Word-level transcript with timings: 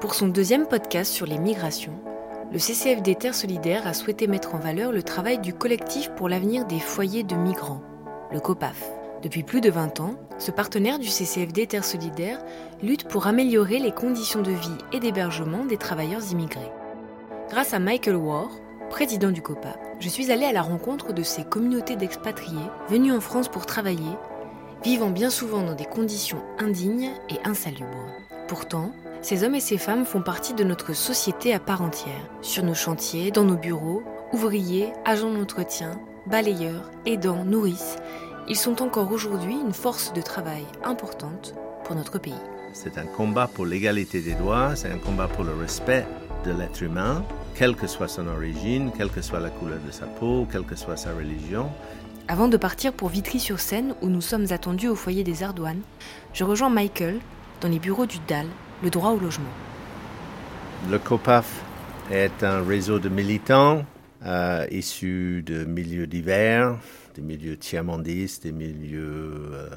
Pour 0.00 0.14
son 0.14 0.28
deuxième 0.28 0.68
podcast 0.68 1.12
sur 1.12 1.26
les 1.26 1.38
migrations, 1.38 1.98
le 2.52 2.60
CCFD 2.60 3.16
Terre 3.16 3.34
Solidaire 3.34 3.84
a 3.84 3.94
souhaité 3.94 4.28
mettre 4.28 4.54
en 4.54 4.58
valeur 4.58 4.92
le 4.92 5.02
travail 5.02 5.40
du 5.40 5.52
collectif 5.52 6.12
pour 6.14 6.28
l'avenir 6.28 6.66
des 6.66 6.78
foyers 6.78 7.24
de 7.24 7.34
migrants, 7.34 7.82
le 8.30 8.38
COPAF. 8.38 8.92
Depuis 9.22 9.42
plus 9.42 9.60
de 9.60 9.70
20 9.70 9.98
ans, 9.98 10.14
ce 10.38 10.52
partenaire 10.52 11.00
du 11.00 11.08
CCFD 11.08 11.66
Terre 11.66 11.84
Solidaire 11.84 12.38
lutte 12.80 13.08
pour 13.08 13.26
améliorer 13.26 13.80
les 13.80 13.90
conditions 13.90 14.40
de 14.40 14.52
vie 14.52 14.78
et 14.92 15.00
d'hébergement 15.00 15.64
des 15.64 15.78
travailleurs 15.78 16.30
immigrés. 16.30 16.70
Grâce 17.50 17.74
à 17.74 17.80
Michael 17.80 18.16
War, 18.16 18.50
président 18.90 19.32
du 19.32 19.42
COPAF, 19.42 19.78
je 19.98 20.08
suis 20.08 20.30
allée 20.30 20.46
à 20.46 20.52
la 20.52 20.62
rencontre 20.62 21.12
de 21.12 21.24
ces 21.24 21.42
communautés 21.42 21.96
d'expatriés 21.96 22.56
venus 22.88 23.14
en 23.14 23.20
France 23.20 23.48
pour 23.48 23.66
travailler, 23.66 24.12
vivant 24.84 25.10
bien 25.10 25.28
souvent 25.28 25.64
dans 25.64 25.74
des 25.74 25.86
conditions 25.86 26.40
indignes 26.60 27.10
et 27.30 27.40
insalubres. 27.44 28.14
Pourtant, 28.46 28.92
ces 29.20 29.44
hommes 29.44 29.54
et 29.54 29.60
ces 29.60 29.78
femmes 29.78 30.04
font 30.04 30.22
partie 30.22 30.54
de 30.54 30.64
notre 30.64 30.94
société 30.94 31.52
à 31.52 31.58
part 31.58 31.82
entière. 31.82 32.28
Sur 32.40 32.64
nos 32.64 32.74
chantiers, 32.74 33.30
dans 33.30 33.44
nos 33.44 33.56
bureaux, 33.56 34.02
ouvriers, 34.32 34.92
agents 35.04 35.32
d'entretien, 35.32 36.00
balayeurs, 36.26 36.90
aidants, 37.04 37.44
nourrices, 37.44 37.96
ils 38.48 38.56
sont 38.56 38.82
encore 38.82 39.12
aujourd'hui 39.12 39.54
une 39.54 39.72
force 39.72 40.12
de 40.12 40.22
travail 40.22 40.64
importante 40.84 41.54
pour 41.84 41.96
notre 41.96 42.18
pays. 42.18 42.32
C'est 42.72 42.96
un 42.98 43.06
combat 43.06 43.46
pour 43.46 43.66
l'égalité 43.66 44.20
des 44.20 44.34
droits, 44.34 44.76
c'est 44.76 44.90
un 44.90 44.98
combat 44.98 45.26
pour 45.26 45.44
le 45.44 45.54
respect 45.54 46.06
de 46.44 46.52
l'être 46.52 46.82
humain, 46.82 47.24
quelle 47.54 47.74
que 47.74 47.86
soit 47.86 48.08
son 48.08 48.28
origine, 48.28 48.92
quelle 48.96 49.10
que 49.10 49.20
soit 49.20 49.40
la 49.40 49.50
couleur 49.50 49.80
de 49.84 49.90
sa 49.90 50.06
peau, 50.06 50.46
quelle 50.50 50.62
que 50.62 50.76
soit 50.76 50.96
sa 50.96 51.12
religion. 51.12 51.68
Avant 52.28 52.46
de 52.46 52.56
partir 52.56 52.92
pour 52.92 53.08
Vitry-sur-Seine, 53.08 53.94
où 54.00 54.08
nous 54.08 54.20
sommes 54.20 54.46
attendus 54.50 54.88
au 54.88 54.94
foyer 54.94 55.24
des 55.24 55.42
Ardoines, 55.42 55.80
je 56.32 56.44
rejoins 56.44 56.70
Michael 56.70 57.18
dans 57.60 57.68
les 57.68 57.78
bureaux 57.78 58.06
du 58.06 58.18
DAL, 58.28 58.46
le 58.82 58.90
droit 58.90 59.10
au 59.10 59.18
logement. 59.18 59.50
Le 60.90 60.98
COPAF 60.98 61.62
est 62.10 62.42
un 62.42 62.62
réseau 62.64 62.98
de 62.98 63.08
militants 63.08 63.84
euh, 64.24 64.66
issus 64.70 65.42
de 65.46 65.64
milieux 65.64 66.06
divers, 66.06 66.76
des 67.14 67.22
milieux 67.22 67.56
tiers-mondistes, 67.56 68.44
des 68.44 68.52
milieux 68.52 69.50
euh, 69.52 69.68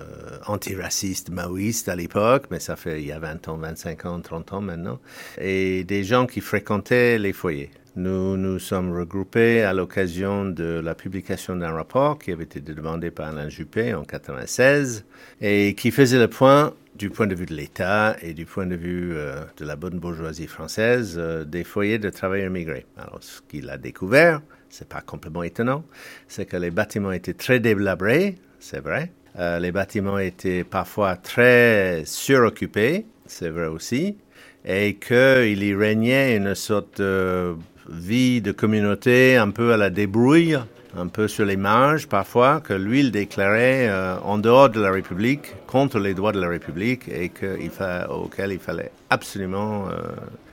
antiracistes, 0.47 1.29
maoïstes 1.29 1.89
à 1.89 1.95
l'époque, 1.95 2.45
mais 2.49 2.59
ça 2.59 2.75
fait 2.75 3.02
il 3.02 3.07
y 3.07 3.11
a 3.11 3.19
20 3.19 3.47
ans, 3.49 3.57
25 3.57 4.05
ans, 4.05 4.19
30 4.19 4.53
ans 4.53 4.61
maintenant, 4.61 4.99
et 5.39 5.83
des 5.83 6.03
gens 6.03 6.25
qui 6.25 6.41
fréquentaient 6.41 7.19
les 7.19 7.33
foyers. 7.33 7.69
Nous 7.95 8.38
nous 8.38 8.57
sommes 8.57 8.97
regroupés 8.97 9.63
à 9.63 9.73
l'occasion 9.73 10.45
de 10.45 10.79
la 10.83 10.95
publication 10.95 11.57
d'un 11.57 11.72
rapport 11.72 12.17
qui 12.17 12.31
avait 12.31 12.45
été 12.45 12.61
demandé 12.61 13.11
par 13.11 13.27
Alain 13.27 13.49
Juppé 13.49 13.94
en 13.94 14.03
96 14.03 15.03
et 15.41 15.75
qui 15.75 15.91
faisait 15.91 16.17
le 16.19 16.29
point 16.29 16.73
du 16.95 17.09
point 17.09 17.28
de 17.28 17.36
vue 17.36 17.45
de 17.45 17.53
l'État 17.53 18.16
et 18.22 18.34
du 18.34 18.45
point 18.45 18.66
de 18.66 18.75
vue 18.75 19.14
euh, 19.16 19.42
de 19.58 19.66
la 19.66 19.75
bonne 19.75 20.00
bourgeoisie 20.00 20.47
française 20.47 21.16
euh, 21.17 21.44
des 21.44 21.64
foyers 21.64 22.00
de 22.00 22.09
travailleurs 22.09 22.52
migrés. 22.52 22.86
Alors, 22.97 23.20
ce 23.22 23.42
qu'il 23.47 23.70
a 23.70 23.78
découvert, 23.78 24.42
c'est 24.70 24.88
pas 24.88 25.02
complètement 25.02 25.44
étonnant, 25.44 25.84
c'est 26.28 26.45
que 26.45 26.58
les 26.58 26.72
bâtiments 26.72 27.12
étaient 27.12 27.34
très 27.34 27.59
délabrés, 27.59 28.36
c'est 28.59 28.81
vrai. 28.81 29.12
Euh, 29.39 29.59
les 29.59 29.72
bâtiments 29.72 30.19
étaient 30.19 30.64
parfois 30.64 31.16
très 31.16 32.03
suroccupés, 32.06 33.06
c'est 33.25 33.50
vrai 33.50 33.67
aussi, 33.67 34.17
et 34.66 34.95
qu'il 34.95 35.64
y 35.64 35.73
régnait 35.73 36.36
une 36.36 36.56
sorte 36.56 37.02
de 37.02 37.56
vie 37.89 38.42
de 38.42 38.52
communauté 38.52 39.38
un 39.38 39.50
peu 39.50 39.73
à 39.73 39.78
la 39.78 39.89
débrouille, 39.89 40.58
un 40.97 41.08
peu 41.08 41.28
sur 41.28 41.45
les 41.45 41.58
marges 41.58 42.08
parfois, 42.08 42.59
que 42.61 42.73
lui 42.73 43.00
il 43.00 43.11
déclarait 43.11 43.88
euh, 43.88 44.17
en 44.20 44.38
dehors 44.38 44.70
de 44.70 44.81
la 44.81 44.92
République, 44.92 45.56
contre 45.67 46.00
les 46.00 46.14
droits 46.14 46.31
de 46.31 46.39
la 46.39 46.50
République 46.50 47.08
et 47.08 47.30
que 47.30 47.58
il 47.59 47.72
auquel 48.09 48.52
il 48.52 48.59
fallait 48.59 48.92
absolument 49.09 49.88
euh, 49.88 50.02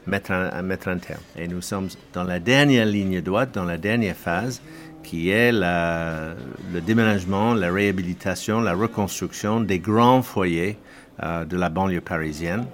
mettre, 0.06 0.32
un, 0.32 0.62
mettre 0.62 0.88
un 0.88 0.98
terme. 0.98 1.20
Et 1.36 1.48
nous 1.48 1.60
sommes 1.60 1.88
dans 2.12 2.24
la 2.24 2.38
dernière 2.38 2.86
ligne 2.86 3.20
droite, 3.20 3.50
dans 3.52 3.64
la 3.64 3.78
dernière 3.78 4.16
phase, 4.16 4.62
qui 5.02 5.30
est 5.30 5.52
le 5.52 6.80
déménagement, 6.80 7.54
la 7.54 7.72
réhabilitation, 7.72 8.60
la 8.60 8.74
reconstruction 8.74 9.60
des 9.60 9.78
grands 9.78 10.22
foyers 10.22 10.76
euh, 11.22 11.44
de 11.44 11.56
la 11.56 11.68
banlieue 11.68 12.00
parisienne. 12.00 12.66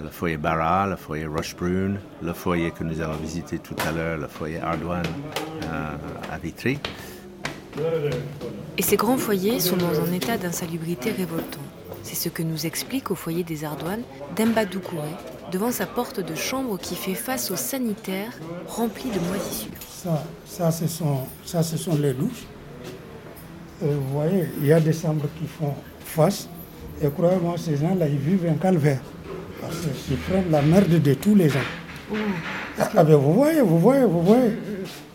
Le 0.00 0.08
foyer 0.10 0.36
Barra, 0.36 0.86
le 0.86 0.96
foyer 0.96 1.26
Rochebrune, 1.26 1.98
le 2.22 2.32
foyer 2.32 2.70
que 2.70 2.84
nous 2.84 3.00
allons 3.00 3.16
visiter 3.16 3.58
tout 3.58 3.76
à 3.86 3.92
l'heure, 3.92 4.18
le 4.18 4.28
foyer 4.28 4.60
Ardoine 4.60 5.06
à 6.30 6.38
Vitry. 6.38 6.78
Et 8.78 8.82
ces 8.82 8.96
grands 8.96 9.16
foyers 9.18 9.60
sont 9.60 9.76
dans 9.76 10.00
un 10.00 10.12
état 10.12 10.36
d'insalubrité 10.36 11.10
révoltant. 11.10 11.60
C'est 12.02 12.16
ce 12.16 12.28
que 12.28 12.42
nous 12.42 12.66
explique 12.66 13.10
au 13.10 13.14
foyer 13.14 13.44
des 13.44 13.64
Ardoines 13.64 14.02
Demba 14.36 14.64
Doucouré, 14.64 15.08
devant 15.52 15.70
sa 15.70 15.86
porte 15.86 16.20
de 16.20 16.34
chambre 16.34 16.78
qui 16.78 16.96
fait 16.96 17.14
face 17.14 17.50
aux 17.50 17.56
sanitaires 17.56 18.32
remplis 18.66 19.10
de 19.10 19.20
moisissures. 19.28 19.72
Ça, 19.88 20.24
ça, 20.44 20.70
ce, 20.70 20.86
sont, 20.86 21.20
ça 21.44 21.62
ce 21.62 21.76
sont 21.76 21.96
les 21.96 22.12
douches. 22.12 22.44
Euh, 23.82 23.96
vous 23.96 24.18
voyez, 24.18 24.48
il 24.60 24.66
y 24.66 24.72
a 24.72 24.80
des 24.80 24.92
chambres 24.92 25.26
qui 25.38 25.46
font 25.46 25.74
face. 26.00 26.48
Et 27.00 27.08
croyez-moi, 27.08 27.54
ces 27.56 27.76
gens-là, 27.76 28.08
ils 28.08 28.18
vivent 28.18 28.46
un 28.46 28.54
calvaire. 28.54 29.00
Qu'ils 30.06 30.16
prennent 30.16 30.50
la 30.50 30.62
merde 30.62 31.00
de 31.02 31.14
tous 31.14 31.34
les 31.34 31.48
gens. 31.48 31.58
Ah, 32.78 33.04
ben, 33.04 33.16
vous 33.16 33.32
voyez, 33.34 33.60
vous 33.60 33.78
voyez, 33.78 34.04
vous 34.04 34.22
voyez. 34.22 34.52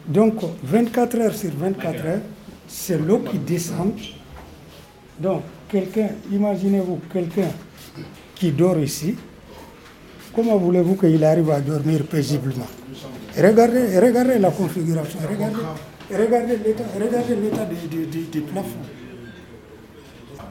Donc, 0.08 0.36
24 0.64 1.16
heures 1.20 1.36
sur 1.36 1.52
24 1.58 2.06
heures, 2.06 2.20
c'est 2.68 2.98
l'eau 3.00 3.20
qui 3.20 3.38
descend. 3.40 3.94
Donc, 5.20 5.42
quelqu'un, 5.70 6.10
imaginez-vous 6.32 7.00
quelqu'un 7.12 7.50
qui 8.36 8.52
dort 8.52 8.78
ici, 8.80 9.16
comment 10.34 10.58
voulez-vous 10.58 10.96
qu'il 10.96 11.24
arrive 11.24 11.50
à 11.52 11.60
dormir 11.60 12.04
paisiblement? 12.04 12.68
Regardez, 13.36 14.00
regardez 14.00 14.40
la 14.40 14.52
configuration, 14.52 15.20
regardez, 15.30 15.62
regardez 16.12 16.58
l'état, 16.58 16.84
regardez 16.96 17.36
l'état 17.36 17.66
des, 17.66 18.22
des, 18.22 18.40
plafonds. 18.42 18.86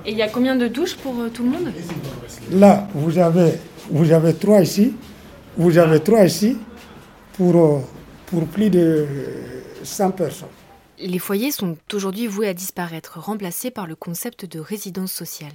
Et 0.07 0.13
il 0.13 0.17
y 0.17 0.23
a 0.23 0.29
combien 0.29 0.55
de 0.55 0.69
douches 0.69 0.97
pour 0.97 1.19
euh, 1.19 1.29
tout 1.29 1.43
le 1.43 1.51
monde? 1.51 1.73
Là, 2.53 2.87
vous 2.95 3.19
avez, 3.19 3.55
vous 3.91 4.13
avez 4.13 4.35
trois 4.35 4.63
ici, 4.63 4.95
vous 5.57 5.79
avez 5.79 5.99
trois 5.99 6.25
ici 6.25 6.57
pour, 7.33 7.57
euh, 7.57 7.81
pour 8.27 8.47
plus 8.47 8.71
de 8.71 9.05
100 9.83 10.13
personnes. 10.13 10.49
Les 11.01 11.19
foyers 11.19 11.51
sont 11.51 11.77
aujourd'hui 11.93 12.29
voués 12.29 12.47
à 12.47 12.55
disparaître, 12.55 13.19
remplacés 13.19 13.73
par 13.73 13.89
le 13.89 13.97
concept 13.97 14.47
de 14.47 14.61
résidence 14.61 15.13
sociale. 15.13 15.53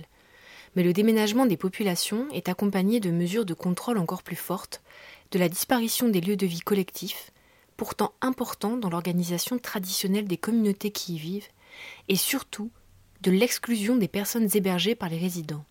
Mais 0.75 0.83
le 0.83 0.91
déménagement 0.91 1.45
des 1.45 1.57
populations 1.57 2.27
est 2.33 2.49
accompagné 2.49 2.99
de 2.99 3.09
mesures 3.09 3.45
de 3.45 3.53
contrôle 3.53 3.97
encore 3.97 4.21
plus 4.21 4.35
fortes, 4.35 4.81
de 5.31 5.39
la 5.39 5.47
disparition 5.47 6.09
des 6.09 6.19
lieux 6.19 6.35
de 6.35 6.45
vie 6.45 6.59
collectifs, 6.59 7.31
pourtant 7.77 8.11
importants 8.19 8.75
dans 8.75 8.89
l'organisation 8.89 9.57
traditionnelle 9.57 10.27
des 10.27 10.37
communautés 10.37 10.91
qui 10.91 11.15
y 11.15 11.19
vivent, 11.19 11.47
et 12.09 12.17
surtout 12.17 12.69
de 13.21 13.31
l'exclusion 13.31 13.95
des 13.95 14.07
personnes 14.07 14.49
hébergées 14.53 14.95
par 14.95 15.09
les 15.09 15.17
résidents. 15.17 15.65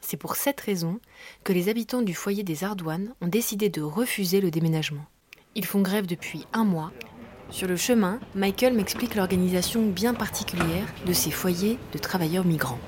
C'est 0.00 0.16
pour 0.16 0.36
cette 0.36 0.60
raison 0.60 1.00
que 1.44 1.52
les 1.52 1.68
habitants 1.68 2.02
du 2.02 2.14
foyer 2.14 2.42
des 2.42 2.64
Ardoines 2.64 3.14
ont 3.20 3.28
décidé 3.28 3.68
de 3.68 3.82
refuser 3.82 4.40
le 4.40 4.50
déménagement. 4.50 5.06
Ils 5.54 5.64
font 5.64 5.80
grève 5.80 6.06
depuis 6.06 6.44
un 6.52 6.64
mois 6.64 6.92
sur 7.52 7.68
le 7.68 7.76
chemin, 7.76 8.18
Michael 8.34 8.72
m'explique 8.72 9.14
l'organisation 9.14 9.82
bien 9.82 10.14
particulière 10.14 10.86
de 11.06 11.12
ces 11.12 11.30
foyers 11.30 11.78
de 11.92 11.98
travailleurs 11.98 12.46
migrants. 12.46 12.78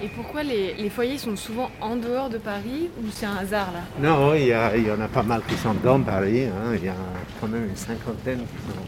Et 0.00 0.06
pourquoi 0.06 0.44
les, 0.44 0.88
foyers 0.88 1.18
sont 1.18 1.34
souvent 1.34 1.72
en 1.80 1.96
dehors 1.96 2.30
de 2.30 2.38
Paris 2.38 2.88
ou 3.02 3.06
c'est 3.10 3.26
un 3.26 3.34
hasard 3.34 3.72
là? 3.72 3.80
Non, 3.98 4.32
il 4.34 4.42
y, 4.44 4.50
y, 4.50 4.90
en 4.92 5.00
a 5.00 5.08
pas 5.08 5.24
mal 5.24 5.42
qui 5.48 5.56
sont 5.56 5.74
dans 5.82 6.00
Paris. 6.00 6.44
Hein. 6.44 6.76
Il 6.76 6.84
y 6.84 6.88
a 6.88 6.94
quand 7.40 7.48
même 7.48 7.68
une 7.68 7.76
cinquantaine 7.76 8.38
qui 8.38 8.72
sont 8.72 8.78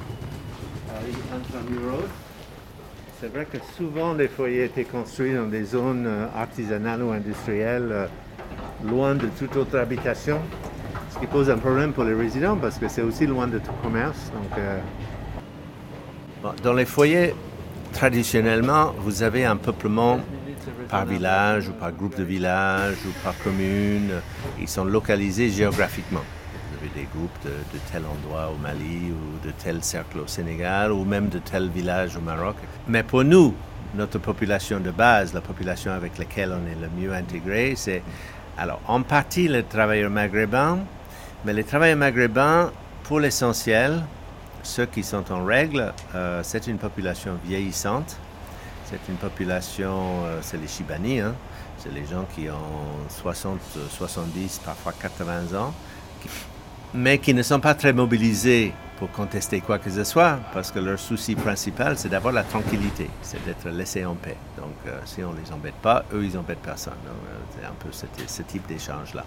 Paris 0.87 1.13
C'est 3.21 3.33
vrai 3.33 3.47
que 3.47 3.59
souvent 3.77 4.15
les 4.15 4.29
foyers 4.29 4.65
étaient 4.65 4.85
construits 4.85 5.35
dans 5.35 5.47
des 5.47 5.65
zones 5.65 6.07
euh, 6.07 6.27
artisanales 6.37 7.03
ou 7.03 7.11
industrielles, 7.11 7.89
euh, 7.91 8.07
loin 8.85 9.15
de 9.15 9.27
toute 9.39 9.57
autre 9.57 9.77
habitation 9.79 10.41
ce 11.11 11.19
qui 11.19 11.27
pose 11.27 11.51
un 11.51 11.59
problème 11.59 11.93
pour 11.93 12.05
les 12.05 12.15
résidents 12.15 12.57
parce 12.57 12.79
que 12.79 12.89
c'est 12.89 13.03
aussi 13.03 13.27
loin 13.27 13.47
de 13.47 13.59
tout 13.59 13.73
commerce. 13.83 14.31
Euh, 14.59 14.79
Dans 16.63 16.75
les 16.75 16.85
foyers, 16.85 17.35
traditionnellement, 17.93 18.95
vous 18.99 19.23
avez 19.23 19.45
un 19.45 19.57
peuplement 19.57 20.21
par 20.89 21.07
village 21.07 21.69
ou 21.69 21.73
par 21.73 21.93
groupe 21.93 22.17
de 22.17 22.25
village 22.25 22.97
ou 23.07 23.11
par 23.25 23.37
commune. 23.39 24.11
Ils 24.61 24.69
sont 24.69 24.85
localisés 24.85 25.49
géographiquement. 25.49 26.23
Des 26.95 27.07
groupes 27.15 27.39
de, 27.45 27.51
de, 27.51 27.81
tel 27.93 28.03
endroit 28.05 28.51
au 28.51 28.57
Mali 28.59 29.13
ou 29.13 29.47
de 29.47 29.53
tel 29.53 29.83
cercle 29.85 30.21
au 30.21 30.27
Sénégal 30.27 30.93
ou 30.93 31.05
même 31.05 31.29
de 31.29 31.39
tel 31.39 31.69
village 31.69 32.17
au 32.17 32.21
Maroc. 32.21 32.57
Mais 32.89 33.03
pour 33.03 33.25
nous, 33.25 33.55
notre 33.95 34.19
population 34.19 34.81
de 34.81 34.91
base, 34.91 35.33
la 35.35 35.41
population 35.41 35.93
avec 35.93 36.19
laquelle 36.19 36.53
on 36.53 36.67
est 36.67 36.81
le 36.81 36.89
mieux 37.01 37.13
intégré, 37.13 37.75
c'est 37.77 38.03
alors 38.57 38.81
en 38.87 39.03
partie 39.03 39.49
les 39.49 39.63
travailleurs 39.63 40.11
maghrébins, 40.11 40.79
mais 41.45 41.53
les 41.53 41.65
travailleurs 41.65 41.99
maghrébins, 41.99 42.73
pour 43.05 43.21
l'essentiel, 43.21 44.03
ceux 44.63 44.87
qui 44.87 45.03
sont 45.03 45.33
en 45.33 45.45
règle, 45.45 45.95
euh, 46.15 46.41
c'est 46.43 46.67
une 46.67 46.79
population 46.79 47.39
vieillissante. 47.45 48.17
C'est 48.85 49.01
une 49.09 49.17
population, 49.17 50.25
euh, 50.25 50.39
c'est 50.41 50.57
les 50.57 50.67
Chibani, 50.67 51.21
hein. 51.21 51.35
c'est 51.79 51.93
les 51.93 52.07
gens 52.07 52.27
qui 52.35 52.49
ont 52.49 53.09
60, 53.09 53.61
70, 53.91 54.61
parfois 54.65 54.95
80 55.01 55.59
ans, 55.59 55.75
mais 56.95 57.19
qui 57.19 57.35
ne 57.35 57.43
sont 57.43 57.61
pas 57.61 57.75
très 57.75 57.93
mobilisés 57.93 58.73
pour 58.99 59.11
contester 59.13 59.61
quoi 59.61 59.79
que 59.79 59.91
ce 59.91 60.03
soit, 60.03 60.39
parce 60.53 60.73
que 60.73 60.81
leur 60.81 60.99
souci 60.99 61.37
principal, 61.37 61.97
c'est 61.97 62.09
d'avoir 62.09 62.33
la 62.33 62.43
tranquillité, 62.43 63.09
c'est 63.23 63.43
d'être 63.45 63.69
laissés 63.69 64.05
en 64.05 64.15
paix. 64.15 64.37
Donc, 64.57 64.75
euh, 64.87 64.99
si 65.05 65.23
on 65.23 65.33
ne 65.33 65.41
les 65.41 65.53
embête 65.53 65.77
pas, 65.77 66.05
eux, 66.13 66.25
ils 66.25 66.37
embêtent 66.37 66.59
personne. 66.59 66.95
Euh, 67.07 67.39
c'est 67.57 67.65
un 67.65 67.75
peu 67.79 67.91
ce, 67.93 68.43
type 68.43 68.67
d'échange-là. 68.67 69.25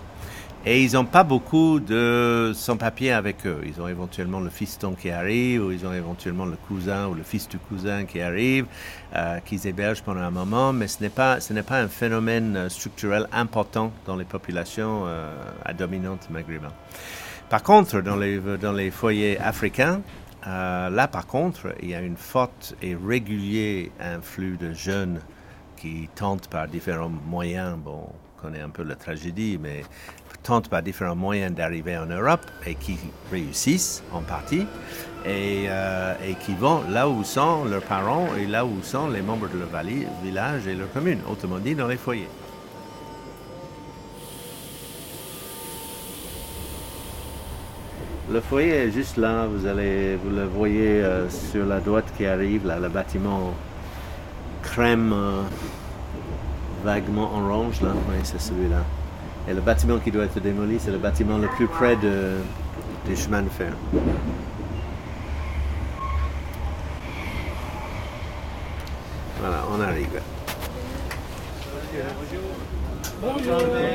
Et 0.65 0.83
ils 0.83 0.93
n'ont 0.93 1.05
pas 1.05 1.23
beaucoup 1.23 1.79
de 1.79 2.51
sans-papiers 2.53 3.13
avec 3.13 3.47
eux. 3.47 3.61
Ils 3.65 3.81
ont 3.81 3.87
éventuellement 3.87 4.41
le 4.41 4.49
fiston 4.49 4.93
qui 4.93 5.09
arrive, 5.09 5.65
ou 5.65 5.71
ils 5.71 5.85
ont 5.85 5.93
éventuellement 5.93 6.45
le 6.45 6.57
cousin 6.67 7.07
ou 7.07 7.13
le 7.13 7.23
fils 7.23 7.47
du 7.47 7.57
cousin 7.57 8.03
qui 8.03 8.21
arrive, 8.21 8.65
euh, 9.15 9.39
qu'ils 9.39 9.65
hébergent 9.65 10.03
pendant 10.03 10.21
un 10.21 10.31
moment, 10.31 10.73
mais 10.73 10.87
ce 10.87 11.01
n'est 11.01 11.09
pas, 11.09 11.39
un 11.71 11.87
phénomène 11.87 12.69
structurel 12.69 13.27
important 13.31 13.93
dans 14.05 14.17
les 14.17 14.25
populations 14.25 15.05
à 15.65 15.73
dominante 15.73 16.29
maghrébine. 16.29 16.69
Par 17.51 17.63
contre, 17.63 17.99
dans 17.99 18.15
les, 18.15 18.91
foyers 18.91 19.37
africains, 19.37 19.99
euh, 20.47 20.89
là, 20.89 21.09
par 21.09 21.27
contre, 21.27 21.75
il 21.81 21.89
y 21.89 21.95
a 21.95 21.99
une 21.99 22.15
forte 22.15 22.75
et 22.81 22.95
régulier 22.95 23.91
influx 23.99 24.55
de 24.55 24.71
jeunes 24.71 25.19
qui 25.75 26.07
tentent 26.15 26.47
par 26.47 26.69
différents 26.69 27.09
moyens, 27.09 27.77
bon, 27.77 28.07
on 28.07 28.41
connaît 28.41 28.61
un 28.61 28.69
peu 28.69 28.83
la 28.83 28.95
tragédie, 28.95 29.59
mais 29.61 29.83
tentent 30.43 30.69
par 30.69 30.81
différents 30.81 31.17
moyens 31.17 31.53
d'arriver 31.53 31.97
en 31.97 32.05
Europe 32.05 32.49
et 32.65 32.75
qui 32.75 32.97
réussissent 33.29 34.01
en 34.13 34.21
partie 34.21 34.65
et, 35.25 35.65
euh, 35.67 36.13
et, 36.25 36.35
qui 36.35 36.55
vont 36.55 36.83
là 36.89 37.09
où 37.09 37.21
sont 37.25 37.65
leurs 37.65 37.83
parents 37.83 38.29
et 38.39 38.47
là 38.47 38.65
où 38.65 38.81
sont 38.81 39.09
les 39.09 39.21
membres 39.21 39.49
de 39.49 39.59
leur 39.59 39.83
village 40.23 40.67
et 40.67 40.73
leur 40.73 40.89
commune, 40.93 41.19
autrement 41.29 41.59
dit 41.59 41.75
dans 41.75 41.87
les 41.87 41.97
foyers. 41.97 42.29
Le 48.31 48.39
foyer 48.39 48.71
est 48.71 48.91
juste 48.91 49.17
là, 49.17 49.45
vous, 49.45 49.65
allez, 49.65 50.15
vous 50.15 50.29
le 50.29 50.45
voyez 50.45 51.03
euh, 51.03 51.29
sur 51.29 51.65
la 51.65 51.81
droite 51.81 52.05
qui 52.15 52.25
arrive, 52.25 52.65
là, 52.65 52.79
le 52.79 52.87
bâtiment 52.87 53.53
crème 54.63 55.11
euh, 55.11 55.41
vaguement 56.81 57.29
orange, 57.35 57.81
là, 57.81 57.89
oui, 58.07 58.15
c'est 58.23 58.39
celui-là. 58.39 58.85
Et 59.49 59.53
le 59.53 59.59
bâtiment 59.59 59.97
qui 59.99 60.11
doit 60.11 60.23
être 60.23 60.39
démoli, 60.39 60.79
c'est 60.79 60.91
le 60.91 60.97
bâtiment 60.97 61.39
le 61.39 61.49
plus 61.49 61.67
près 61.67 61.97
de, 61.97 62.37
des 63.05 63.17
chemins 63.17 63.41
de 63.41 63.49
fer. 63.49 63.73
Voilà, 69.41 69.65
on 69.75 69.81
arrive. 69.81 70.21
Bonjour. 73.21 73.57
Bonjour. 73.59 73.90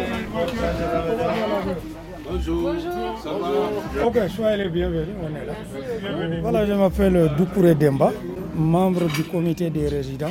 Bonjour. 2.49 4.07
Ok, 4.07 4.19
soyez 4.35 4.57
les 4.65 4.69
bienvenus, 4.69 5.15
on 5.21 5.35
est 5.35 5.47
là. 5.47 6.39
Voilà, 6.43 6.65
je 6.67 6.73
m'appelle 6.75 7.31
Doukouré 7.37 7.75
Demba, 7.75 8.13
membre 8.55 9.07
du 9.13 9.25
comité 9.25 9.69
des 9.71 9.89
résidents. 9.89 10.31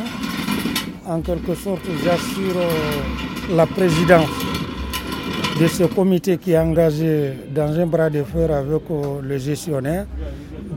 En 1.05 1.19
quelque 1.21 1.55
sorte, 1.55 1.81
j'assure 2.03 2.55
euh, 2.57 3.55
la 3.55 3.65
présidence 3.65 4.29
de 5.59 5.67
ce 5.67 5.83
comité 5.83 6.37
qui 6.37 6.51
est 6.53 6.57
engagé 6.57 7.33
dans 7.53 7.77
un 7.79 7.85
bras 7.85 8.09
de 8.09 8.23
fer 8.23 8.49
avec 8.51 8.81
euh, 8.89 9.19
le 9.21 9.37
gestionnaire 9.37 10.05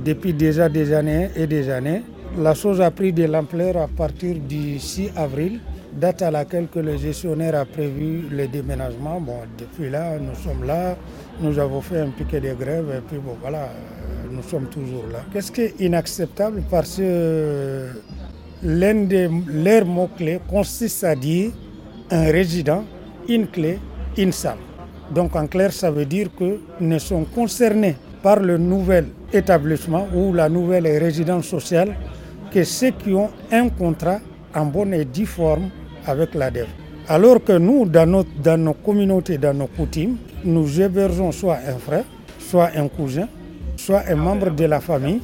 depuis 0.05 0.33
déjà 0.33 0.69
des 0.69 0.93
années 0.93 1.31
et 1.37 1.47
des 1.47 1.71
années. 1.71 2.03
La 2.37 2.55
chose 2.55 2.81
a 2.81 2.91
pris 2.91 3.13
de 3.13 3.25
l'ampleur 3.25 3.77
à 3.77 3.87
partir 3.89 4.35
du 4.37 4.79
6 4.81 5.13
avril 5.17 5.61
date 5.93 6.23
à 6.23 6.31
laquelle 6.31 6.69
que 6.69 6.79
le 6.79 6.97
gestionnaire 6.97 7.55
a 7.55 7.65
prévu 7.65 8.25
le 8.31 8.47
déménagement. 8.47 9.21
Bon, 9.21 9.39
depuis 9.59 9.91
là, 9.91 10.19
nous 10.19 10.35
sommes 10.35 10.67
là, 10.67 10.97
nous 11.41 11.59
avons 11.59 11.81
fait 11.81 12.01
un 12.01 12.11
piquet 12.11 12.41
de 12.41 12.55
grève 12.55 12.87
et 12.97 13.01
puis 13.01 13.19
bon, 13.19 13.37
voilà, 13.41 13.69
nous 14.31 14.43
sommes 14.43 14.67
toujours 14.67 15.05
là. 15.13 15.21
Qu'est-ce 15.33 15.53
qui 15.53 15.63
est 15.63 15.75
inacceptable? 15.81 16.63
Parce 16.71 16.97
que 16.97 17.89
l'un 18.63 18.95
des 19.05 19.29
leurs 19.47 19.87
mots-clés 19.87 20.41
consiste 20.49 21.05
à 21.05 21.15
dire 21.15 21.51
un 22.11 22.31
résident, 22.31 22.85
une 23.29 23.47
clé, 23.47 23.79
une 24.17 24.33
salle. 24.33 24.59
Donc 25.15 25.37
en 25.37 25.47
clair, 25.47 25.73
ça 25.73 25.91
veut 25.91 26.05
dire 26.05 26.29
que 26.39 26.61
ne 26.81 26.99
sont 26.99 27.25
concernés 27.25 27.97
par 28.23 28.41
le 28.41 28.59
nouvel 28.59 29.07
établissement 29.33 30.07
ou 30.15 30.33
la 30.33 30.49
nouvelle 30.49 30.87
résidence 30.99 31.47
sociale 31.47 31.95
que 32.53 32.65
ceux 32.65 32.91
qui 32.91 33.13
ont 33.13 33.31
un 33.51 33.69
contrat 33.69 34.21
en 34.59 34.67
bonne 34.67 34.95
et 34.95 35.05
due 35.05 35.29
avec 36.07 36.35
l'ADEF. 36.35 36.69
Alors 37.09 37.43
que 37.43 37.57
nous, 37.57 37.87
dans, 37.87 38.25
dans 38.43 38.61
nos 38.61 38.75
communautés, 38.75 39.39
dans 39.39 39.55
nos 39.55 39.67
coutumes, 39.67 40.17
nous 40.45 40.81
hébergeons 40.81 41.33
soit 41.33 41.59
un 41.67 41.79
frère, 41.79 42.05
soit 42.39 42.71
un 42.77 42.89
cousin, 42.89 43.29
soit 43.77 44.03
un 44.09 44.17
membre 44.17 44.51
de 44.51 44.65
la 44.65 44.81
famille, 44.81 45.21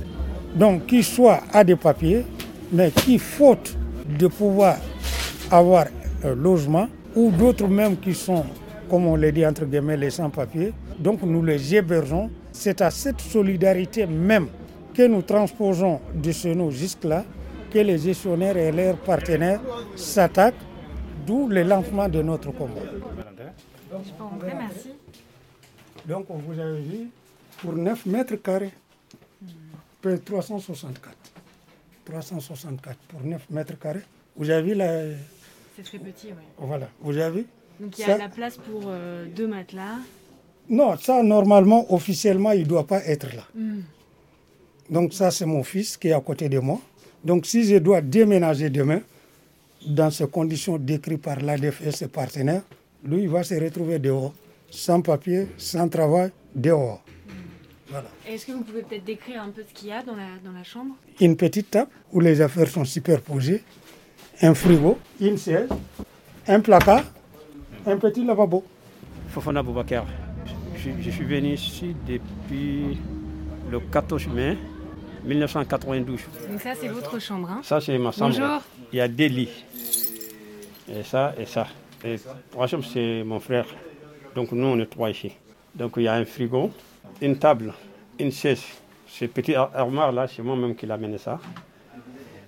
donc 0.55 0.87
qui 0.87 1.03
soit 1.03 1.41
a 1.53 1.63
des 1.65 1.77
papiers, 1.77 2.25
mais 2.73 2.91
qui, 2.91 3.19
faute 3.19 3.77
de 4.19 4.27
pouvoir 4.29 4.77
avoir 5.51 5.87
un 6.25 6.35
logement, 6.35 6.89
ou 7.15 7.31
d'autres 7.31 7.69
même 7.69 7.97
qui 7.97 8.15
sont, 8.15 8.45
comme 8.89 9.07
on 9.07 9.17
l'a 9.17 9.31
dit 9.31 9.47
entre 9.47 9.65
guillemets, 9.67 9.97
les 9.97 10.11
sans-papiers, 10.11 10.73
donc 10.99 11.23
nous 11.23 11.43
les 11.43 11.75
hébergeons. 11.75 12.31
C'est 12.53 12.81
à 12.81 12.91
cette 12.91 13.21
solidarité 13.21 14.07
même 14.07 14.47
que 14.95 15.07
nous 15.07 15.23
transposons 15.23 16.01
de 16.15 16.33
ce 16.33 16.49
nom 16.49 16.71
jusque-là 16.71 17.25
que 17.75 17.81
les 17.81 17.99
gestionnaires 17.99 18.57
et 18.57 18.71
leurs 18.71 18.97
partenaires 18.99 19.61
s'attaquent, 19.97 20.55
d'où 21.27 21.49
le 21.49 21.65
lancement 21.65 22.09
de 22.09 22.23
notre 22.23 22.53
combat. 22.53 22.83
Je 23.91 24.11
peux 24.13 24.23
rentrer, 24.23 24.53
merci. 24.55 24.91
Donc, 26.07 26.27
vous 26.29 26.59
avez 26.61 26.81
vu, 26.81 27.11
pour 27.59 27.73
9 27.73 28.07
mètres 28.07 28.37
carrés, 28.37 28.71
364. 30.03 31.17
364 32.05 32.97
pour 33.09 33.23
9 33.25 33.43
mètres 33.51 33.79
carrés. 33.79 34.03
Vous 34.37 34.49
avez 34.51 34.63
vu 34.71 34.75
la... 34.75 35.07
C'est 35.75 35.83
très 35.83 35.99
petit, 35.99 36.29
oui. 36.29 36.45
Voilà, 36.59 36.89
vous 37.01 37.17
avez 37.19 37.41
vu 37.41 37.47
Donc 37.81 37.99
il 37.99 38.07
y 38.07 38.11
a 38.11 38.19
la 38.19 38.29
place 38.29 38.57
pour 38.57 38.83
euh, 38.87 39.27
deux 39.35 39.49
matelas. 39.49 39.97
Non, 40.69 40.97
ça, 40.97 41.23
normalement, 41.25 41.93
officiellement, 41.93 42.53
il 42.53 42.61
ne 42.63 42.69
doit 42.69 42.87
pas 42.87 43.05
être 43.05 43.35
là. 43.35 43.43
Hmm. 43.55 43.81
Donc 44.91 45.13
ça, 45.13 45.31
c'est 45.33 45.47
mon 45.47 45.65
fils 45.65 45.97
qui 45.97 46.09
est 46.09 46.13
à 46.13 46.21
côté 46.21 46.49
de 46.49 46.59
moi. 46.61 46.81
Donc 47.25 47.47
si 47.47 47.65
je 47.65 47.77
dois 47.79 48.01
déménager 48.03 48.69
demain, 48.69 49.01
dans 49.87 50.11
ces 50.11 50.27
conditions 50.27 50.79
décrites 50.79 51.23
par 51.23 51.41
l'ADF 51.41 51.81
et 51.87 51.91
ses 51.91 52.09
partenaires, 52.09 52.63
lui, 53.05 53.23
il 53.23 53.29
va 53.29 53.43
se 53.43 53.55
retrouver 53.55 53.99
dehors, 53.99 54.33
sans 54.71 55.01
papier, 55.01 55.49
sans 55.57 55.89
travail, 55.89 56.31
dehors. 56.55 57.03
Voilà. 57.89 58.09
Est-ce 58.27 58.47
que 58.47 58.53
vous 58.53 58.63
pouvez 58.63 58.83
peut-être 58.83 59.05
décrire 59.05 59.43
un 59.43 59.51
peu 59.51 59.63
ce 59.69 59.73
qu'il 59.75 59.89
y 59.89 59.93
a 59.93 60.03
dans 60.03 60.17
la, 60.17 60.39
dans 60.45 60.53
la 60.53 60.65
chambre? 60.65 60.95
Une 61.21 61.37
petite 61.37 61.71
table 61.71 61.91
où 62.13 62.21
les 62.21 62.41
affaires 62.41 62.69
sont 62.69 62.85
superposées, 62.85 63.63
un 64.41 64.55
frigo, 64.55 64.99
une 65.21 65.37
siège, 65.39 65.69
un 66.47 66.61
placard, 66.61 67.05
un 67.87 67.97
petit 67.99 68.25
lavabo. 68.25 68.65
Fofana 69.29 69.63
Boubacar, 69.63 70.07
je, 70.77 70.91
je 71.01 71.11
suis 71.11 71.25
venu 71.25 71.55
ici 71.55 71.95
depuis 72.07 72.99
le 73.71 73.81
14 73.81 74.29
mai 74.29 74.57
1992. 75.25 76.21
Donc 76.51 76.61
ça, 76.61 76.75
c'est 76.75 76.89
votre 76.89 77.19
chambre. 77.19 77.51
Hein 77.51 77.61
ça, 77.63 77.81
c'est 77.81 77.99
ma 77.99 78.13
chambre. 78.13 78.35
Bonjour. 78.35 78.63
Il 78.93 78.99
y 78.99 79.01
a 79.01 79.09
deux 79.09 79.27
lits. 79.27 79.65
Et 80.89 81.03
ça 81.03 81.35
et 81.39 81.47
ça. 81.47 81.67
Et 82.05 82.17
trois 82.51 82.67
chambres, 82.67 82.85
c'est 82.85 83.23
mon 83.25 83.41
frère. 83.41 83.67
Donc 84.35 84.53
nous, 84.53 84.67
on 84.67 84.79
est 84.79 84.87
trois 84.87 85.11
ici. 85.11 85.33
Donc 85.75 85.95
il 85.97 86.03
y 86.03 86.09
a 86.09 86.15
un 86.15 86.25
frigo, 86.25 86.71
une 87.21 87.39
table, 87.39 87.73
une 88.19 88.31
chaise. 88.31 88.63
Ce 89.07 89.25
petit 89.27 89.55
armoire 89.55 90.13
là, 90.13 90.27
c'est 90.27 90.43
moi-même 90.43 90.75
qui 90.75 90.87
l'ai 90.87 90.93
amené 90.93 91.19
ça. 91.19 91.39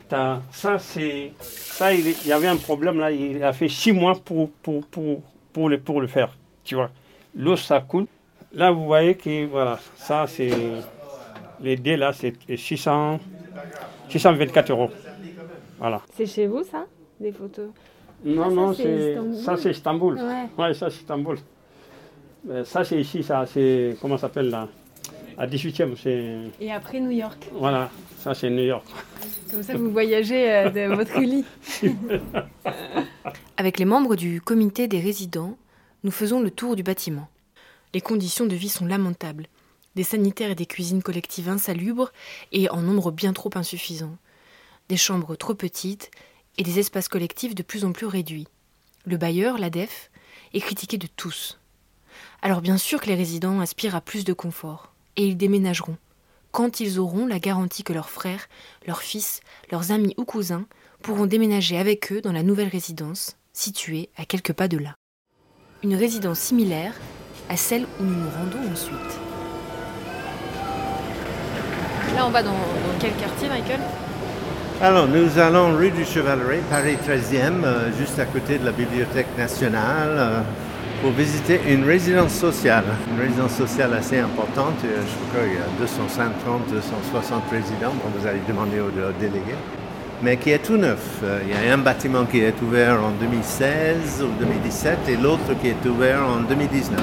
Ça, 0.08 0.78
c'est. 0.78 1.32
Ça, 1.40 1.92
il, 1.92 2.14
y 2.26 2.32
avait 2.32 2.46
un 2.46 2.56
problème 2.56 2.98
là, 2.98 3.10
il 3.10 3.42
a 3.42 3.52
fait 3.52 3.68
six 3.68 3.92
mois 3.92 4.14
pour, 4.14 4.50
pour, 4.62 4.86
pour, 4.86 5.22
pour, 5.52 5.68
le, 5.68 5.80
pour 5.80 6.00
le 6.00 6.06
faire. 6.06 6.36
Tu 6.64 6.74
vois. 6.74 6.90
L'eau, 7.34 7.56
ça 7.56 7.80
coule. 7.80 8.06
Là, 8.52 8.70
vous 8.70 8.84
voyez 8.84 9.16
que 9.16 9.46
voilà, 9.46 9.78
ça, 9.96 10.26
c'est 10.26 10.50
les 11.60 11.76
dés 11.76 11.96
là, 11.96 12.12
c'est 12.12 12.34
600, 12.56 13.20
624 14.08 14.70
euros. 14.70 14.90
Voilà. 15.78 16.00
C'est 16.14 16.26
chez 16.26 16.46
vous 16.46 16.62
ça 16.64 16.86
Des 17.20 17.32
photos? 17.32 17.70
Non, 18.24 18.44
ah, 18.46 18.50
non, 18.50 18.74
ça 19.44 19.56
c'est 19.56 19.70
Istanbul. 19.70 20.18
Ouais. 20.58 20.74
ça 20.74 20.90
c'est 20.90 20.96
Istanbul. 20.96 21.38
ça 22.64 22.84
c'est 22.84 23.00
ici, 23.00 23.22
ça 23.22 23.44
c'est, 23.46 23.96
comment 24.00 24.16
ça 24.16 24.22
s'appelle 24.28 24.50
là? 24.50 24.68
À 25.38 25.46
18e, 25.46 25.96
c'est... 26.02 26.34
Et 26.60 26.72
après 26.72 26.98
New 26.98 27.10
York. 27.10 27.48
Voilà, 27.52 27.90
ça 28.18 28.32
c'est 28.32 28.48
New 28.48 28.64
York. 28.64 28.86
Comme 29.50 29.62
ça 29.62 29.76
vous 29.76 29.90
voyagez 29.90 30.50
euh, 30.50 30.70
de 30.70 30.94
votre 30.94 31.20
lit. 31.20 31.44
Avec 33.58 33.78
les 33.78 33.84
membres 33.84 34.16
du 34.16 34.40
comité 34.40 34.88
des 34.88 34.98
résidents, 34.98 35.58
nous 36.04 36.10
faisons 36.10 36.40
le 36.40 36.50
tour 36.50 36.74
du 36.74 36.82
bâtiment. 36.82 37.28
Les 37.92 38.00
conditions 38.00 38.46
de 38.46 38.54
vie 38.54 38.70
sont 38.70 38.86
lamentables 38.86 39.46
des 39.96 40.04
sanitaires 40.04 40.50
et 40.50 40.54
des 40.54 40.66
cuisines 40.66 41.02
collectives 41.02 41.48
insalubres 41.48 42.12
et 42.52 42.70
en 42.70 42.82
nombre 42.82 43.10
bien 43.10 43.32
trop 43.32 43.50
insuffisant, 43.54 44.16
des 44.88 44.96
chambres 44.96 45.34
trop 45.34 45.54
petites 45.54 46.10
et 46.58 46.62
des 46.62 46.78
espaces 46.78 47.08
collectifs 47.08 47.54
de 47.54 47.62
plus 47.62 47.84
en 47.84 47.92
plus 47.92 48.06
réduits. 48.06 48.46
Le 49.06 49.16
bailleur, 49.16 49.58
l'ADEF, 49.58 50.10
est 50.52 50.60
critiqué 50.60 50.98
de 50.98 51.08
tous. 51.16 51.58
Alors 52.42 52.60
bien 52.60 52.76
sûr 52.76 53.00
que 53.00 53.06
les 53.06 53.14
résidents 53.14 53.60
aspirent 53.60 53.96
à 53.96 54.00
plus 54.00 54.24
de 54.24 54.34
confort, 54.34 54.92
et 55.16 55.26
ils 55.26 55.36
déménageront, 55.36 55.96
quand 56.52 56.80
ils 56.80 56.98
auront 56.98 57.26
la 57.26 57.38
garantie 57.38 57.82
que 57.82 57.92
leurs 57.92 58.10
frères, 58.10 58.48
leurs 58.86 59.02
fils, 59.02 59.40
leurs 59.70 59.92
amis 59.92 60.14
ou 60.18 60.24
cousins 60.24 60.66
pourront 61.02 61.26
déménager 61.26 61.78
avec 61.78 62.12
eux 62.12 62.20
dans 62.20 62.32
la 62.32 62.42
nouvelle 62.42 62.68
résidence, 62.68 63.36
située 63.52 64.10
à 64.16 64.26
quelques 64.26 64.52
pas 64.52 64.68
de 64.68 64.78
là. 64.78 64.94
Une 65.82 65.94
résidence 65.94 66.38
similaire 66.38 66.94
à 67.48 67.56
celle 67.56 67.86
où 68.00 68.04
nous 68.04 68.14
nous 68.14 68.30
rendons 68.30 68.72
ensuite. 68.72 69.25
Là, 72.14 72.24
on 72.26 72.30
va 72.30 72.42
dans, 72.42 72.50
dans 72.50 72.96
quel 72.98 73.12
quartier, 73.12 73.48
Michael 73.48 73.80
Alors, 74.82 75.06
nous 75.06 75.38
allons 75.38 75.76
rue 75.76 75.90
du 75.90 76.04
Chevaleret, 76.04 76.60
Paris 76.70 76.96
13e, 77.06 77.64
euh, 77.64 77.90
juste 77.98 78.18
à 78.18 78.24
côté 78.24 78.58
de 78.58 78.64
la 78.64 78.72
Bibliothèque 78.72 79.26
nationale, 79.36 80.14
euh, 80.16 80.40
pour 81.02 81.10
visiter 81.12 81.60
une 81.68 81.84
résidence 81.84 82.32
sociale. 82.32 82.84
Une 83.12 83.20
résidence 83.20 83.52
sociale 83.52 83.92
assez 83.94 84.18
importante. 84.18 84.74
euh, 84.84 85.00
Je 85.02 85.28
crois 85.36 85.46
qu'il 85.46 85.54
y 85.54 85.62
a 85.62 85.78
250, 85.78 86.68
260 86.72 87.42
résidents. 87.50 87.92
Bon, 88.02 88.10
vous 88.18 88.26
allez 88.26 88.40
demander 88.48 88.80
aux, 88.80 88.84
aux 88.88 89.12
délégués. 89.20 89.58
Mais 90.22 90.38
qui 90.38 90.50
est 90.52 90.58
tout 90.64 90.78
neuf. 90.78 91.04
Euh, 91.22 91.40
Il 91.46 91.50
y 91.50 91.70
a 91.70 91.74
un 91.74 91.78
bâtiment 91.78 92.24
qui 92.24 92.40
est 92.40 92.54
ouvert 92.62 92.94
en 93.04 93.10
2016 93.20 94.22
ou 94.22 94.28
2017 94.40 94.98
et 95.08 95.16
l'autre 95.16 95.52
qui 95.60 95.68
est 95.68 95.86
ouvert 95.86 96.20
en 96.22 96.40
2019. 96.48 96.98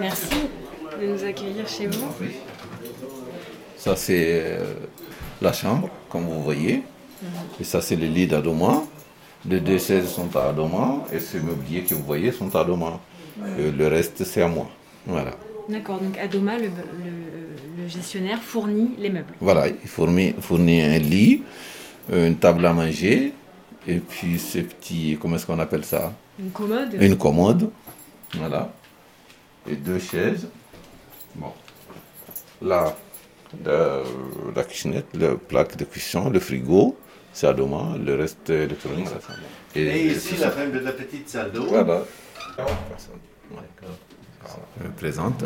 Merci 0.00 0.48
de 1.00 1.06
nous 1.06 1.24
accueillir 1.24 1.66
chez 1.68 1.86
vous. 1.86 2.06
Ça, 3.76 3.94
c'est 3.96 4.42
euh, 4.42 4.74
la 5.40 5.52
chambre, 5.52 5.88
comme 6.08 6.24
vous 6.24 6.42
voyez. 6.42 6.82
Et 7.60 7.64
ça, 7.64 7.80
c'est 7.80 7.96
le 7.96 8.06
lit 8.06 8.26
d'Adoma. 8.26 8.82
Les 9.48 9.60
deux 9.60 9.78
chaises 9.78 10.08
sont 10.08 10.34
à 10.36 10.48
Adoma. 10.50 11.04
Et 11.12 11.18
ces 11.20 11.40
meubliers 11.40 11.82
que 11.82 11.94
vous 11.94 12.02
voyez 12.04 12.32
sont 12.32 12.54
à 12.54 12.60
Adoma. 12.60 13.00
Et 13.58 13.70
le 13.70 13.86
reste, 13.86 14.24
c'est 14.24 14.42
à 14.42 14.48
moi. 14.48 14.68
Voilà. 15.06 15.30
D'accord, 15.68 16.00
donc 16.00 16.18
Adoma, 16.18 16.56
le, 16.56 16.64
le- 16.64 17.82
le 17.82 17.88
gestionnaire, 17.88 18.40
fournit 18.42 18.90
les 18.98 19.10
meubles. 19.10 19.32
Voilà, 19.40 19.68
il 19.68 19.88
fournit, 19.88 20.34
fournit 20.40 20.80
un 20.82 20.98
lit, 20.98 21.42
une 22.12 22.36
table 22.36 22.64
à 22.66 22.72
manger, 22.72 23.32
et 23.88 23.98
puis 23.98 24.38
ces 24.38 24.62
petits, 24.62 25.18
comment 25.20 25.36
est-ce 25.36 25.46
qu'on 25.46 25.58
appelle 25.58 25.84
ça? 25.84 26.12
Une 26.38 26.50
commode. 26.50 26.94
Une 27.00 27.16
commode, 27.16 27.70
voilà, 28.34 28.72
et 29.68 29.74
deux 29.74 29.98
chaises. 29.98 30.46
Bon, 31.34 31.52
là, 32.62 32.94
la, 33.64 34.02
la 34.54 34.64
cuissinette, 34.64 35.06
plaque 35.48 35.76
de 35.76 35.84
cuisson, 35.84 36.30
le 36.30 36.38
frigo, 36.38 36.96
c'est 37.32 37.48
à 37.48 37.54
demain, 37.54 37.96
le 37.98 38.14
reste 38.14 38.50
électronique, 38.50 39.08
ça 39.08 39.18
c'est 39.74 39.80
Et 39.80 40.06
ici, 40.12 40.36
la, 40.36 40.52
la 40.80 40.92
petite 40.92 41.28
salle 41.28 41.50
d'eau. 41.52 41.66
Voilà. 41.66 42.02
Je 44.80 44.86
me 44.86 44.92
présente, 44.92 45.44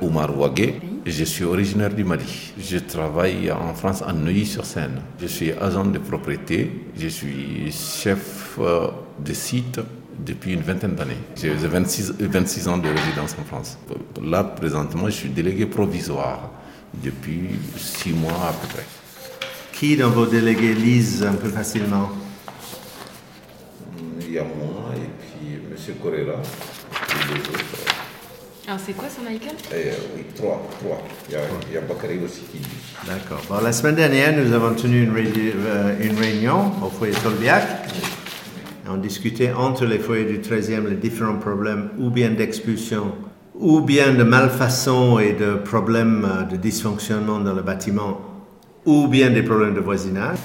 Oumar 0.00 0.36
Ouagé, 0.36 0.80
je 1.04 1.24
suis 1.24 1.44
originaire 1.44 1.92
du 1.94 2.04
Mali. 2.04 2.52
Je 2.58 2.78
travaille 2.78 3.50
en 3.52 3.74
France, 3.74 4.02
à 4.02 4.12
Neuilly-sur-Seine. 4.12 5.02
Je 5.20 5.26
suis 5.26 5.52
agent 5.52 5.84
de 5.84 5.98
propriété, 5.98 6.70
je 6.98 7.08
suis 7.08 7.70
chef 7.70 8.56
euh, 8.58 8.88
de 9.24 9.32
site 9.32 9.80
depuis 10.18 10.54
une 10.54 10.62
vingtaine 10.62 10.94
d'années. 10.94 11.18
J'ai 11.36 11.50
26, 11.50 12.14
26 12.18 12.68
ans 12.68 12.78
de 12.78 12.88
résidence 12.88 13.36
en 13.40 13.44
France. 13.44 13.78
Là, 14.22 14.42
présentement, 14.42 15.06
je 15.06 15.12
suis 15.14 15.28
délégué 15.28 15.66
provisoire 15.66 16.50
depuis 16.94 17.50
six 17.76 18.12
mois 18.12 18.48
à 18.48 18.52
peu 18.52 18.66
près. 18.68 18.86
Qui 19.72 19.96
dans 19.96 20.10
vos 20.10 20.26
délégués 20.26 20.74
lisent 20.74 21.22
un 21.22 21.34
peu 21.34 21.48
facilement? 21.48 22.08
Il 24.20 24.32
y 24.32 24.38
a 24.38 24.44
moi 24.44 24.90
et 24.96 25.10
puis 25.20 25.54
M. 25.54 25.94
Correa. 26.02 26.40
Alors 28.76 28.84
c'est 28.86 28.92
quoi 28.92 29.08
ça, 29.08 29.22
Michael? 29.22 29.54
Euh, 29.72 29.92
oui, 30.14 30.24
trois, 30.34 30.68
trois. 30.78 31.02
Il 31.30 31.32
y 31.32 31.36
a, 31.36 31.40
il 31.70 31.74
y 31.76 31.78
a 31.78 31.80
Bakary 31.80 32.18
aussi 32.22 32.42
qui 32.42 32.58
lit. 32.58 32.64
D'accord. 33.06 33.40
Bon, 33.48 33.64
la 33.64 33.72
semaine 33.72 33.94
dernière, 33.94 34.36
nous 34.36 34.52
avons 34.52 34.74
tenu 34.74 35.02
une, 35.04 35.14
rédi- 35.14 35.52
euh, 35.56 35.94
une 36.02 36.14
réunion 36.18 36.72
au 36.84 36.90
foyer 36.90 37.14
Tolbiac. 37.14 37.64
On 38.86 38.98
discutait 38.98 39.50
entre 39.54 39.86
les 39.86 39.98
foyers 39.98 40.26
du 40.26 40.40
13e 40.40 40.86
les 40.90 40.96
différents 40.96 41.38
problèmes, 41.38 41.88
ou 41.98 42.10
bien 42.10 42.28
d'expulsion, 42.28 43.12
ou 43.54 43.80
bien 43.80 44.12
de 44.12 44.24
malfaçon 44.24 45.18
et 45.20 45.32
de 45.32 45.54
problèmes 45.54 46.26
euh, 46.30 46.42
de 46.42 46.56
dysfonctionnement 46.56 47.38
dans 47.40 47.54
le 47.54 47.62
bâtiment, 47.62 48.20
ou 48.84 49.06
bien 49.08 49.30
des 49.30 49.42
problèmes 49.42 49.72
de 49.72 49.80
voisinage. 49.80 50.36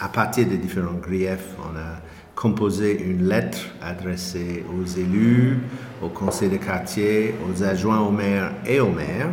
À 0.00 0.08
partir 0.08 0.48
des 0.48 0.56
différents 0.56 0.98
griefs, 1.00 1.54
on 1.60 1.76
a 1.78 2.02
composé 2.42 3.00
une 3.00 3.28
lettre 3.28 3.58
adressée 3.80 4.64
aux 4.68 4.84
élus, 4.98 5.58
au 6.02 6.08
conseil 6.08 6.50
de 6.50 6.56
quartier, 6.56 7.36
aux 7.48 7.62
adjoints 7.62 8.00
au 8.00 8.10
maire 8.10 8.50
et 8.66 8.80
au 8.80 8.88
maire, 8.90 9.28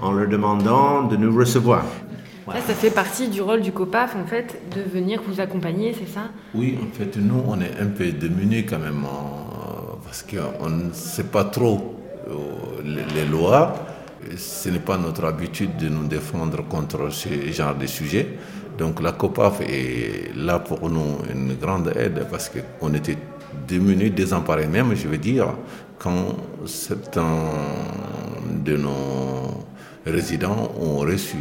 en 0.00 0.12
leur 0.12 0.26
demandant 0.26 1.02
de 1.02 1.16
nous 1.16 1.36
recevoir. 1.36 1.84
Ça 2.66 2.74
fait 2.74 2.90
partie 2.90 3.28
du 3.28 3.42
rôle 3.42 3.60
du 3.60 3.72
COPAF, 3.72 4.16
en 4.16 4.26
fait, 4.26 4.58
de 4.74 4.80
venir 4.80 5.20
vous 5.28 5.38
accompagner, 5.38 5.94
c'est 5.96 6.10
ça? 6.10 6.22
Oui, 6.54 6.78
en 6.82 6.90
fait, 6.96 7.14
nous, 7.18 7.42
on 7.46 7.60
est 7.60 7.78
un 7.78 7.86
peu 7.88 8.10
démunis 8.10 8.64
quand 8.64 8.78
même, 8.78 9.04
en- 9.04 9.98
parce 10.02 10.24
qu'on 10.24 10.68
ne 10.70 10.92
sait 10.94 11.24
pas 11.36 11.44
trop 11.44 11.94
euh, 12.28 12.32
les, 12.82 13.04
les 13.20 13.26
lois. 13.28 13.74
Ce 14.36 14.68
n'est 14.70 14.80
pas 14.80 14.96
notre 14.98 15.24
habitude 15.24 15.76
de 15.76 15.88
nous 15.88 16.06
défendre 16.08 16.66
contre 16.66 17.10
ce 17.12 17.28
genre 17.52 17.74
de 17.74 17.86
sujet. 17.86 18.26
Donc 18.80 19.02
la 19.02 19.12
COPAF 19.12 19.60
est 19.60 20.34
là 20.34 20.58
pour 20.58 20.88
nous 20.88 21.18
une 21.30 21.54
grande 21.54 21.92
aide, 21.94 22.26
parce 22.30 22.50
qu'on 22.50 22.94
était 22.94 23.18
démunis, 23.68 24.10
désemparés 24.10 24.66
même, 24.66 24.94
je 24.96 25.06
veux 25.06 25.18
dire, 25.18 25.48
quand 25.98 26.34
certains 26.64 27.36
de 28.64 28.76
nos 28.78 29.66
résidents 30.06 30.72
ont 30.80 30.96
reçu 31.00 31.36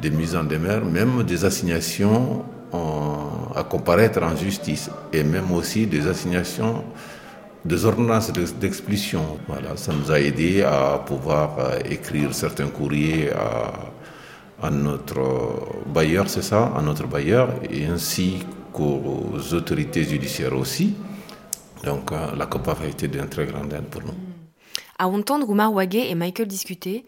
des 0.00 0.10
mises 0.10 0.36
en 0.36 0.44
demeure, 0.44 0.84
même 0.84 1.24
des 1.24 1.44
assignations 1.44 2.44
en- 2.72 3.50
à 3.56 3.64
comparaître 3.64 4.22
en 4.22 4.36
justice 4.36 4.88
et 5.12 5.24
même 5.24 5.50
aussi 5.50 5.88
des 5.88 6.06
assignations, 6.06 6.84
des 7.64 7.84
ordonnances 7.84 8.32
d'ex- 8.32 8.54
d'expulsion. 8.54 9.24
Voilà, 9.48 9.76
ça 9.76 9.92
nous 9.92 10.12
a 10.12 10.20
aidé 10.20 10.62
à 10.62 11.02
pouvoir 11.04 11.56
euh, 11.58 11.78
écrire 11.90 12.32
certains 12.32 12.68
courriers 12.68 13.32
à, 13.32 13.72
à 14.62 14.70
notre 14.70 15.86
bailleur, 15.86 16.28
c'est 16.28 16.42
ça, 16.42 16.72
à 16.76 16.82
notre 16.82 17.06
bailleur, 17.06 17.54
et 17.70 17.86
ainsi 17.86 18.38
qu'aux 18.72 19.38
autorités 19.52 20.04
judiciaires 20.04 20.56
aussi. 20.56 20.94
Donc 21.84 22.12
euh, 22.12 22.34
la 22.36 22.46
COPAF 22.46 22.82
a 22.82 22.86
été 22.86 23.08
d'une 23.08 23.28
très 23.28 23.46
grande 23.46 23.72
aide 23.72 23.86
pour 23.86 24.02
nous. 24.02 24.14
À 24.98 25.08
entendre 25.08 25.48
Oumar 25.48 25.72
Ouagé 25.72 26.10
et 26.10 26.14
Michael 26.14 26.46
discuter, 26.46 27.06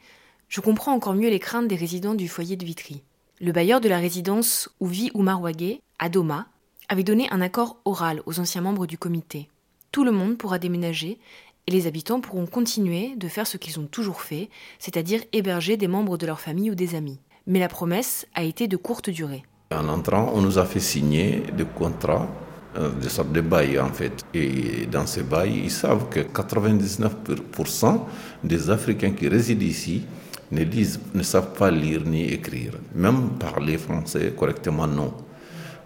je 0.48 0.60
comprends 0.60 0.92
encore 0.92 1.14
mieux 1.14 1.28
les 1.28 1.38
craintes 1.38 1.68
des 1.68 1.76
résidents 1.76 2.14
du 2.14 2.28
foyer 2.28 2.56
de 2.56 2.64
Vitry. 2.64 3.02
Le 3.40 3.52
bailleur 3.52 3.80
de 3.80 3.88
la 3.88 3.98
résidence 3.98 4.70
où 4.80 4.86
vit 4.86 5.10
Oumar 5.14 5.40
Ouagé, 5.42 5.80
à 5.98 6.08
Doma, 6.08 6.46
avait 6.88 7.02
donné 7.02 7.28
un 7.30 7.40
accord 7.40 7.78
oral 7.84 8.22
aux 8.26 8.40
anciens 8.40 8.60
membres 8.60 8.86
du 8.86 8.98
comité. 8.98 9.48
Tout 9.92 10.04
le 10.04 10.10
monde 10.10 10.38
pourra 10.38 10.58
déménager 10.58 11.18
et 11.66 11.70
les 11.70 11.86
habitants 11.86 12.20
pourront 12.20 12.46
continuer 12.46 13.14
de 13.16 13.28
faire 13.28 13.46
ce 13.46 13.56
qu'ils 13.56 13.78
ont 13.78 13.86
toujours 13.86 14.20
fait, 14.20 14.48
c'est-à-dire 14.78 15.22
héberger 15.32 15.76
des 15.76 15.86
membres 15.88 16.16
de 16.16 16.26
leur 16.26 16.40
famille 16.40 16.70
ou 16.70 16.74
des 16.74 16.94
amis. 16.94 17.20
Mais 17.46 17.58
la 17.58 17.68
promesse 17.68 18.26
a 18.34 18.44
été 18.44 18.68
de 18.68 18.76
courte 18.76 19.10
durée. 19.10 19.42
En 19.72 19.88
entrant, 19.88 20.30
on 20.34 20.40
nous 20.40 20.58
a 20.58 20.64
fait 20.64 20.80
signer 20.80 21.42
des 21.56 21.64
contrats, 21.64 22.28
euh, 22.76 22.90
des 22.90 23.08
sortes 23.08 23.32
de 23.32 23.40
bails 23.40 23.80
en 23.80 23.88
fait. 23.92 24.24
Et 24.32 24.86
dans 24.86 25.06
ces 25.06 25.22
bails, 25.22 25.62
ils 25.64 25.70
savent 25.70 26.08
que 26.08 26.20
99% 26.20 28.00
des 28.44 28.70
Africains 28.70 29.12
qui 29.12 29.28
résident 29.28 29.64
ici 29.64 30.04
ne, 30.52 30.62
lisent, 30.62 31.00
ne 31.14 31.22
savent 31.22 31.52
pas 31.54 31.70
lire 31.70 32.02
ni 32.04 32.24
écrire. 32.24 32.74
Même 32.94 33.30
parler 33.40 33.78
français 33.78 34.32
correctement, 34.36 34.86
non. 34.86 35.12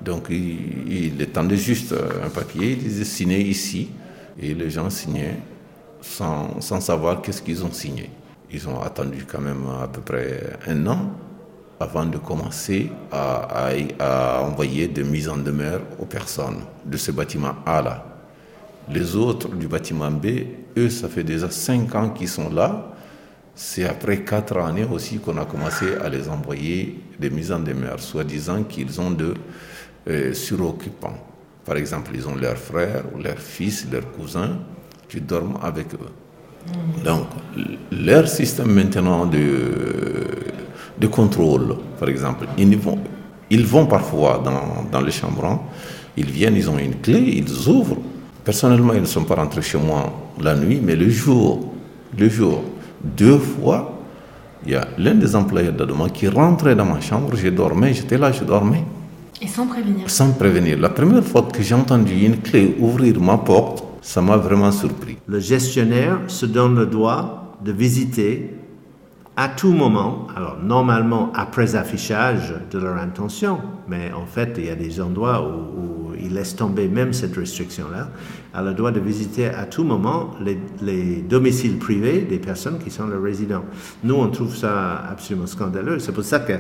Donc 0.01 0.27
il, 0.29 1.17
il 1.17 1.57
juste 1.57 1.95
un 2.23 2.29
papier, 2.29 2.73
ils 2.73 2.79
disaient 2.79 3.05
signer 3.05 3.41
ici. 3.41 3.89
Et 4.39 4.53
les 4.53 4.69
gens 4.69 4.91
signaient 4.91 5.39
sans, 6.03 6.61
sans 6.61 6.81
savoir 6.81 7.23
qu'est-ce 7.23 7.41
qu'ils 7.41 7.65
ont 7.65 7.73
signé. 7.73 8.11
Ils 8.53 8.69
ont 8.69 8.81
attendu 8.83 9.25
quand 9.27 9.41
même 9.41 9.65
à 9.83 9.89
peu 9.89 10.03
près 10.03 10.59
un 10.67 10.87
an 10.87 11.11
avant 11.79 12.07
de 12.07 12.19
commencer 12.19 12.91
à, 13.13 13.69
à- 13.69 14.39
à 14.39 14.43
envoyer 14.43 14.89
des 14.89 15.05
mises 15.05 15.29
en 15.29 15.37
demeure 15.37 15.81
aux 15.99 16.07
personnes 16.07 16.61
de 16.85 16.97
ce 16.97 17.11
bâtiment 17.11 17.55
A 17.67 17.83
là. 17.83 18.05
Les 18.93 19.17
autres 19.17 19.49
du 19.49 19.67
bâtiment 19.67 20.11
B, 20.11 20.27
eux, 20.79 20.89
ça 20.91 21.09
fait 21.09 21.25
déjà 21.25 21.51
cinq 21.51 21.95
ans 21.95 22.11
qu'ils 22.11 22.29
sont 22.29 22.51
là. 22.51 22.93
C'est 23.55 23.85
après 23.85 24.19
quatre 24.21 24.57
années 24.59 24.87
aussi 24.91 25.19
qu'on 25.19 25.37
a 25.39 25.45
commencé 25.45 25.87
à 26.05 26.09
les 26.09 26.29
envoyer 26.29 27.01
des 27.19 27.31
mises 27.31 27.51
en 27.51 27.59
demeure, 27.59 27.99
soi-disant 28.01 28.63
qu'ils 28.65 29.01
ont 29.01 29.11
de 29.11 29.35
euh, 30.09 30.33
suroccupants. 30.35 31.19
Par 31.65 31.77
exemple, 31.79 32.13
ils 32.15 32.29
ont 32.29 32.37
leurs 32.37 32.59
frères 32.59 33.03
ou 33.15 33.19
leurs 33.21 33.39
fils, 33.39 33.87
leurs 33.91 34.13
cousins 34.13 34.59
qui 35.09 35.21
dorment 35.21 35.59
avec 35.63 35.93
eux. 35.95 35.99
Donc, 37.05 37.27
leur 37.91 38.29
système 38.29 38.73
maintenant 38.73 39.27
de, 39.27 39.39
de 40.99 41.07
contrôle, 41.07 41.77
par 41.99 42.09
exemple, 42.09 42.47
ils 42.57 42.77
vont, 42.77 42.99
ils 43.51 43.65
vont 43.65 43.87
parfois 43.87 44.43
dans, 44.45 44.89
dans 44.91 45.05
les 45.05 45.13
chambres, 45.13 45.61
ils 46.17 46.31
viennent, 46.31 46.57
ils 46.57 46.71
ont 46.71 46.79
une 46.79 46.97
clé, 46.97 47.21
ils 47.21 47.69
ouvrent. 47.69 47.99
Personnellement, 48.45 48.95
ils 48.95 49.03
ne 49.03 49.07
sont 49.07 49.25
pas 49.25 49.35
rentrés 49.35 49.63
chez 49.63 49.79
moi 49.79 50.13
la 50.41 50.55
nuit, 50.55 50.81
mais 50.83 50.97
le 50.97 51.09
jour, 51.11 51.73
le 52.17 52.29
jour, 52.29 52.63
deux 53.03 53.39
fois, 53.39 54.01
il 54.65 54.73
y 54.73 54.75
a 54.75 54.89
l'un 54.99 55.15
des 55.15 55.37
employés 55.37 55.73
d'Adoma 55.73 56.09
qui 56.09 56.29
rentrait 56.29 56.75
dans 56.75 56.85
ma 56.85 57.01
chambre, 57.01 57.37
je 57.37 57.49
dormais, 57.49 57.93
j'étais 57.93 58.19
là, 58.19 58.33
je 58.33 58.45
dormais. 58.45 58.85
Et 59.43 59.47
sans 59.47 59.67
prévenir 59.67 60.09
Sans 60.09 60.31
prévenir. 60.31 60.79
La 60.79 60.89
première 60.89 61.23
fois 61.25 61.43
que 61.43 61.63
j'ai 61.63 61.75
entendu 61.75 62.15
une 62.25 62.39
clé 62.39 62.75
ouvrir 62.81 63.21
ma 63.21 63.37
porte, 63.37 63.85
ça 64.01 64.23
m'a 64.23 64.37
vraiment 64.37 64.73
surpris. 64.73 65.19
Le 65.27 65.41
gestionnaire 65.41 66.21
se 66.29 66.47
donne 66.47 66.77
le 66.77 66.87
droit 66.87 67.57
de 67.63 67.73
visiter 67.73 68.56
à 69.37 69.49
tout 69.49 69.73
moment, 69.73 70.27
alors 70.35 70.57
normalement 70.63 71.31
après 71.35 71.77
affichage 71.77 72.55
de 72.71 72.79
leur 72.79 72.97
intention, 72.97 73.61
mais 73.87 74.11
en 74.13 74.25
fait 74.25 74.55
il 74.57 74.65
y 74.65 74.71
a 74.71 74.75
des 74.75 75.01
endroits 75.01 75.47
où, 75.47 76.13
ils 76.19 76.33
laissent 76.33 76.57
tomber 76.57 76.89
même 76.89 77.13
cette 77.13 77.37
restriction-là, 77.37 78.09
a 78.55 78.63
le 78.63 78.73
droit 78.73 78.91
de 78.91 78.99
visiter 78.99 79.49
à 79.49 79.67
tout 79.67 79.85
moment 79.85 80.31
les, 80.41 80.59
les, 80.81 81.21
domiciles 81.21 81.79
privés 81.79 82.23
des 82.23 82.39
personnes 82.39 82.79
qui 82.79 82.91
sont 82.91 83.07
leurs 83.07 83.23
résidents. 83.23 83.65
Nous 84.03 84.15
on 84.15 84.29
trouve 84.29 84.57
ça 84.57 84.97
absolument 85.11 85.47
scandaleux, 85.47 85.99
c'est 85.99 86.13
pour 86.13 86.25
ça 86.25 86.39
que 86.41 86.55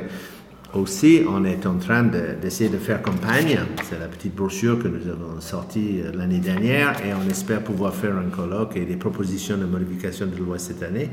aussi, 0.76 1.22
on 1.26 1.44
est 1.44 1.64
en 1.64 1.78
train 1.78 2.02
d'essayer 2.02 2.68
de, 2.68 2.76
faire 2.76 3.00
campagne. 3.00 3.58
C'est 3.84 3.98
la 3.98 4.08
petite 4.08 4.34
brochure 4.34 4.78
que 4.78 4.88
nous 4.88 5.08
avons 5.08 5.40
sortie 5.40 6.00
euh, 6.02 6.12
l'année 6.14 6.38
dernière 6.38 6.92
et 7.04 7.14
on 7.14 7.28
espère 7.30 7.62
pouvoir 7.62 7.94
faire 7.94 8.16
un 8.16 8.28
colloque 8.28 8.76
et 8.76 8.84
des 8.84 8.96
propositions 8.96 9.56
de 9.56 9.64
modification 9.64 10.26
de 10.26 10.36
loi 10.36 10.58
cette 10.58 10.82
année. 10.82 11.08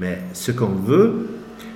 Mais 0.00 0.18
ce 0.32 0.50
qu'on 0.50 0.74
veut, 0.74 1.28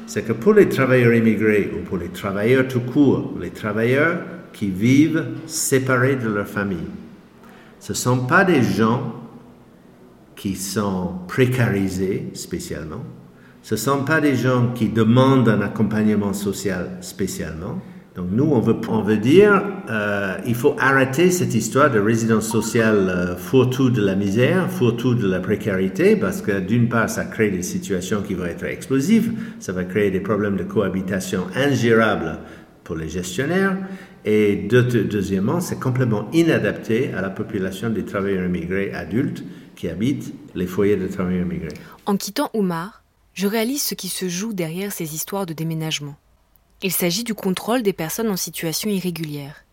c'est 0.06 0.22
que 0.22 0.32
pour 0.32 0.54
les 0.54 0.68
travailleurs 0.68 1.14
immigrés 1.14 1.70
ou 1.74 1.84
pour 1.84 1.98
les 1.98 2.08
travailleurs 2.08 2.66
tout 2.66 2.80
court, 2.80 3.34
les 3.40 3.50
travailleurs 3.50 4.20
qui 4.52 4.70
vivent 4.70 5.26
séparés 5.46 6.16
de 6.16 6.28
leur 6.28 6.46
famille, 6.46 6.88
ce 7.80 7.92
ne 7.92 7.96
sont 7.96 8.26
pas 8.26 8.44
des 8.44 8.62
gens 8.62 9.14
qui 10.36 10.56
sont 10.56 11.12
précarisés 11.28 12.30
spécialement, 12.32 13.04
ce 13.62 13.74
ne 13.74 13.78
sont 13.78 14.04
pas 14.04 14.20
des 14.20 14.36
gens 14.36 14.72
qui 14.74 14.88
demandent 14.88 15.48
un 15.48 15.60
accompagnement 15.60 16.32
social 16.32 16.98
spécialement. 17.00 17.80
Donc 18.14 18.28
nous, 18.30 18.44
on 18.44 18.60
veut, 19.02 19.16
dire, 19.16 19.60
euh, 19.90 20.36
il 20.46 20.54
faut 20.54 20.76
arrêter 20.78 21.32
cette 21.32 21.52
histoire 21.52 21.90
de 21.90 21.98
résidence 21.98 22.48
sociale 22.48 23.08
euh, 23.08 23.36
fourre-tout 23.36 23.90
de 23.90 24.00
la 24.00 24.14
misère, 24.14 24.70
fourre-tout 24.70 25.16
de 25.16 25.26
la 25.26 25.40
précarité, 25.40 26.14
parce 26.14 26.40
que 26.40 26.60
d'une 26.60 26.88
part, 26.88 27.10
ça 27.10 27.24
crée 27.24 27.50
des 27.50 27.64
situations 27.64 28.22
qui 28.22 28.34
vont 28.34 28.44
être 28.44 28.64
explosives, 28.64 29.32
ça 29.58 29.72
va 29.72 29.82
créer 29.82 30.12
des 30.12 30.20
problèmes 30.20 30.56
de 30.56 30.62
cohabitation 30.62 31.46
ingérables 31.56 32.38
pour 32.84 32.94
les 32.94 33.08
gestionnaires, 33.08 33.76
et 34.24 34.68
deuxièmement, 34.70 35.60
c'est 35.60 35.80
complètement 35.80 36.30
inadapté 36.32 37.12
à 37.14 37.20
la 37.20 37.30
population 37.30 37.90
des 37.90 38.04
travailleurs 38.04 38.46
immigrés 38.46 38.92
adultes 38.94 39.42
qui 39.74 39.88
habitent 39.88 40.32
les 40.54 40.66
foyers 40.66 40.96
de 40.96 41.08
travailleurs 41.08 41.46
immigrés. 41.46 41.74
En 42.06 42.16
quittant 42.16 42.48
Oumar, 42.54 43.02
je 43.32 43.48
réalise 43.48 43.82
ce 43.82 43.96
qui 43.96 44.08
se 44.08 44.28
joue 44.28 44.52
derrière 44.52 44.92
ces 44.92 45.16
histoires 45.16 45.46
de 45.46 45.52
déménagement. 45.52 46.14
Il 46.86 46.92
s'agit 46.92 47.24
du 47.24 47.32
contrôle 47.32 47.82
des 47.82 47.94
personnes 47.94 48.28
en 48.28 48.36
situation 48.36 48.90
irrégulière. 48.90 49.64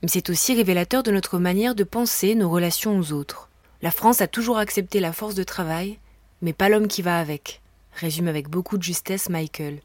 Mais 0.00 0.08
c'est 0.08 0.30
aussi 0.30 0.54
révélateur 0.54 1.02
de 1.02 1.10
notre 1.10 1.38
manière 1.38 1.74
de 1.74 1.84
penser 1.84 2.34
nos 2.34 2.48
relations 2.48 2.98
aux 2.98 3.12
autres. 3.12 3.50
La 3.82 3.90
France 3.90 4.22
a 4.22 4.28
toujours 4.28 4.56
accepté 4.56 4.98
la 4.98 5.12
force 5.12 5.34
de 5.34 5.42
travail, 5.42 5.98
mais 6.40 6.54
pas 6.54 6.70
l'homme 6.70 6.88
qui 6.88 7.02
va 7.02 7.18
avec, 7.18 7.60
résume 7.92 8.28
avec 8.28 8.48
beaucoup 8.48 8.78
de 8.78 8.82
justesse 8.82 9.28
Michael. 9.28 9.80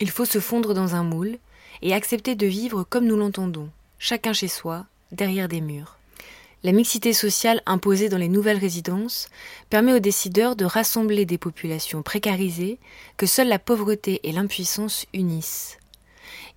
Il 0.00 0.08
faut 0.08 0.24
se 0.24 0.40
fondre 0.40 0.72
dans 0.72 0.94
un 0.94 1.02
moule 1.02 1.36
et 1.82 1.92
accepter 1.92 2.34
de 2.34 2.46
vivre 2.46 2.82
comme 2.82 3.04
nous 3.04 3.18
l'entendons, 3.18 3.68
chacun 3.98 4.32
chez 4.32 4.48
soi, 4.48 4.86
derrière 5.12 5.48
des 5.48 5.60
murs. 5.60 5.98
La 6.62 6.72
mixité 6.72 7.12
sociale 7.12 7.60
imposée 7.66 8.08
dans 8.08 8.16
les 8.16 8.28
nouvelles 8.28 8.56
résidences 8.56 9.28
permet 9.68 9.92
aux 9.92 9.98
décideurs 9.98 10.56
de 10.56 10.64
rassembler 10.64 11.26
des 11.26 11.36
populations 11.36 12.00
précarisées 12.00 12.78
que 13.18 13.26
seule 13.26 13.48
la 13.48 13.58
pauvreté 13.58 14.26
et 14.26 14.32
l'impuissance 14.32 15.04
unissent. 15.12 15.76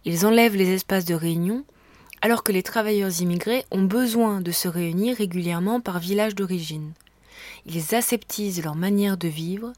Ils 0.10 0.26
enlèvent 0.26 0.56
les 0.56 0.74
espaces 0.74 1.06
de 1.06 1.14
réunion 1.14 1.66
alors 2.24 2.42
que 2.42 2.52
les 2.52 2.64
travailleurs 2.64 3.22
immigrés 3.22 3.64
ont 3.70 3.84
besoin 3.84 4.42
de 4.42 4.50
se 4.50 4.68
réunir 4.68 5.16
régulièrement 5.16 5.82
par 5.82 6.00
village 6.00 6.34
d'origine. 6.34 6.94
Ils 7.68 7.94
aseptisent 7.94 8.64
leur 8.64 8.74
manière 8.74 9.18
de 9.18 9.28
vivre 9.28 9.72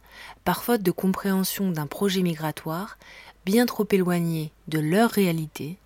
par 0.46 0.64
faute 0.64 0.84
de 0.84 0.92
compréhension 0.92 1.70
d'un 1.70 1.86
projet 1.86 2.22
migratoire 2.22 2.98
bien 3.46 3.66
trop 3.66 3.86
éloigné 3.92 4.54
de 4.70 4.80
leur 4.80 5.10
réalité, 5.10 5.78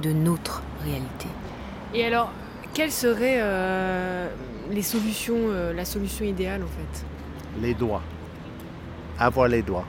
de 0.00 0.10
notre 0.10 0.64
réalité. 0.82 1.28
Et 1.94 2.04
alors, 2.04 2.32
quelles 2.74 2.90
seraient 2.90 3.38
euh, 3.38 4.28
les 4.72 4.82
solutions, 4.82 5.36
euh, 5.38 5.72
la 5.72 5.84
solution 5.84 6.24
idéale 6.24 6.64
en 6.64 6.66
fait? 6.66 7.06
Les 7.62 7.74
droits. 7.74 8.02
Avoir 9.20 9.46
les 9.46 9.62
droits. 9.62 9.86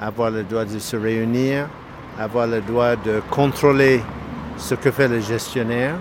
Avoir 0.00 0.32
le 0.32 0.42
droit 0.42 0.64
de 0.64 0.80
se 0.80 0.96
réunir, 0.96 1.68
avoir 2.18 2.46
le 2.46 2.60
droit 2.60 2.96
de 2.96 3.20
contrôler 3.30 4.00
ce 4.56 4.74
que 4.74 4.90
fait 4.90 5.08
le 5.08 5.20
gestionnaire 5.20 5.96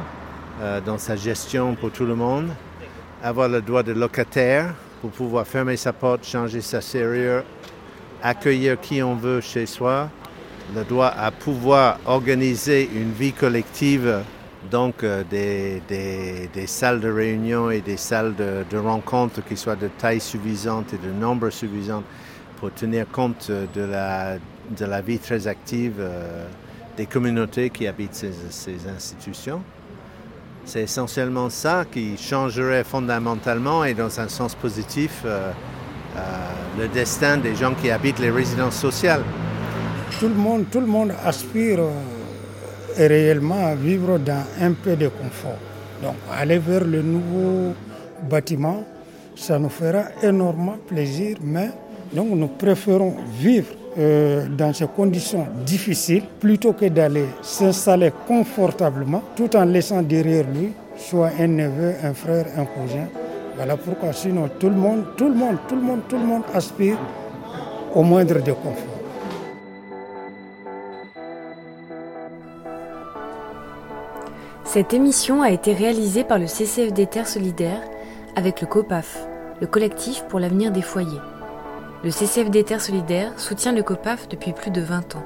euh, 0.61 0.79
dans 0.79 0.97
sa 0.97 1.15
gestion 1.15 1.75
pour 1.75 1.91
tout 1.91 2.05
le 2.05 2.15
monde, 2.15 2.49
avoir 3.23 3.49
le 3.49 3.61
droit 3.61 3.83
de 3.83 3.93
locataire 3.93 4.73
pour 5.01 5.09
pouvoir 5.09 5.47
fermer 5.47 5.75
sa 5.75 5.91
porte, 5.91 6.25
changer 6.25 6.61
sa 6.61 6.81
serrure, 6.81 7.43
accueillir 8.21 8.79
qui 8.79 9.01
on 9.01 9.15
veut 9.15 9.41
chez 9.41 9.65
soi, 9.65 10.09
le 10.75 10.83
droit 10.83 11.07
à 11.17 11.31
pouvoir 11.31 11.99
organiser 12.05 12.89
une 12.93 13.11
vie 13.11 13.33
collective 13.33 14.21
donc 14.71 15.03
euh, 15.03 15.23
des, 15.29 15.81
des, 15.89 16.67
salles 16.67 17.01
de 17.01 17.11
réunion 17.11 17.69
et 17.69 17.81
des 17.81 17.97
salles 17.97 18.33
de, 18.35 18.63
de, 18.69 18.77
rencontre 18.77 19.43
qui 19.43 19.57
soient 19.57 19.75
de 19.75 19.89
taille 19.89 20.21
suffisante 20.21 20.93
et 20.93 20.97
de 20.97 21.11
nombre 21.11 21.49
suffisant 21.49 22.01
pour 22.57 22.73
tenir 22.73 23.05
compte 23.11 23.51
de 23.51 23.81
la, 23.81 24.37
de 24.69 24.85
la 24.85 25.01
vie 25.01 25.19
très 25.19 25.47
active 25.47 25.95
euh, 25.99 26.45
des 26.97 27.05
communautés 27.05 27.69
qui 27.69 27.87
habitent 27.87 28.13
ces, 28.13 28.87
institutions. 28.87 29.61
C'est 30.65 30.83
essentiellement 30.83 31.49
ça 31.49 31.85
qui 31.91 32.17
changerait 32.17 32.83
fondamentalement 32.83 33.83
et 33.83 33.93
dans 33.93 34.19
un 34.19 34.29
sens 34.29 34.55
positif 34.55 35.23
euh, 35.25 35.51
le 36.79 36.87
destin 36.87 37.37
des 37.37 37.55
gens 37.55 37.73
qui 37.73 37.89
habitent 37.89 38.19
les 38.19 38.31
résidences 38.31 38.77
sociales. 38.77 39.23
Tout 40.19 40.29
le 40.29 40.35
monde, 40.35 40.65
tout 40.71 40.79
le 40.79 40.85
monde 40.85 41.11
aspire 41.25 41.79
réellement 42.95 43.75
vivre 43.75 44.19
dans 44.19 44.45
un 44.61 44.71
peu 44.73 44.95
de 44.95 45.07
confort. 45.07 45.57
Donc 46.01 46.15
aller 46.31 46.59
vers 46.59 46.83
le 46.83 47.01
nouveau 47.01 47.73
bâtiment, 48.29 48.83
ça 49.35 49.59
nous 49.59 49.69
fera 49.69 50.03
énormément 50.21 50.77
plaisir, 50.87 51.37
mais 51.41 51.71
donc 52.13 52.29
nous 52.29 52.47
préférons 52.47 53.15
vivre 53.39 53.73
euh, 53.97 54.47
dans 54.47 54.73
ces 54.73 54.87
conditions 54.87 55.45
difficiles 55.65 56.23
plutôt 56.39 56.73
que 56.73 56.85
d'aller 56.85 57.25
s'installer 57.41 58.11
confortablement 58.27 59.21
tout 59.35 59.55
en 59.55 59.65
laissant 59.65 60.01
derrière 60.01 60.45
lui 60.49 60.73
soit 60.97 61.31
un 61.39 61.47
neveu, 61.47 61.93
un 62.03 62.13
frère, 62.13 62.45
un 62.57 62.65
cousin. 62.65 63.07
Voilà 63.55 63.77
pourquoi 63.77 64.13
sinon 64.13 64.49
tout 64.59 64.69
le 64.69 64.75
monde, 64.75 65.05
tout 65.15 65.27
le 65.27 65.35
monde, 65.35 65.57
tout 65.67 65.75
le 65.75 65.81
monde, 65.81 65.99
tout 66.09 66.17
le 66.17 66.25
monde 66.25 66.43
aspire 66.53 66.97
au 67.93 68.03
moindre 68.03 68.41
de 68.41 68.51
confort. 68.51 68.93
Cette 74.63 74.91
émission 74.93 75.43
a 75.43 75.51
été 75.51 75.73
réalisée 75.73 76.23
par 76.23 76.39
le 76.39 76.47
CCFD 76.47 77.05
Terre 77.05 77.27
Solidaire 77.27 77.81
avec 78.35 78.59
le 78.61 78.65
COPAF, 78.65 79.27
le 79.61 79.67
collectif 79.67 80.23
pour 80.29 80.39
l'avenir 80.39 80.71
des 80.71 80.81
foyers. 80.81 81.32
Le 82.03 82.11
CCFD 82.11 82.65
Terre 82.65 82.81
Solidaire 82.81 83.31
soutient 83.39 83.71
le 83.71 83.81
COPAF 83.81 84.27
depuis 84.27 84.51
plus 84.51 84.71
de 84.71 84.81
20 84.81 85.15
ans. 85.15 85.23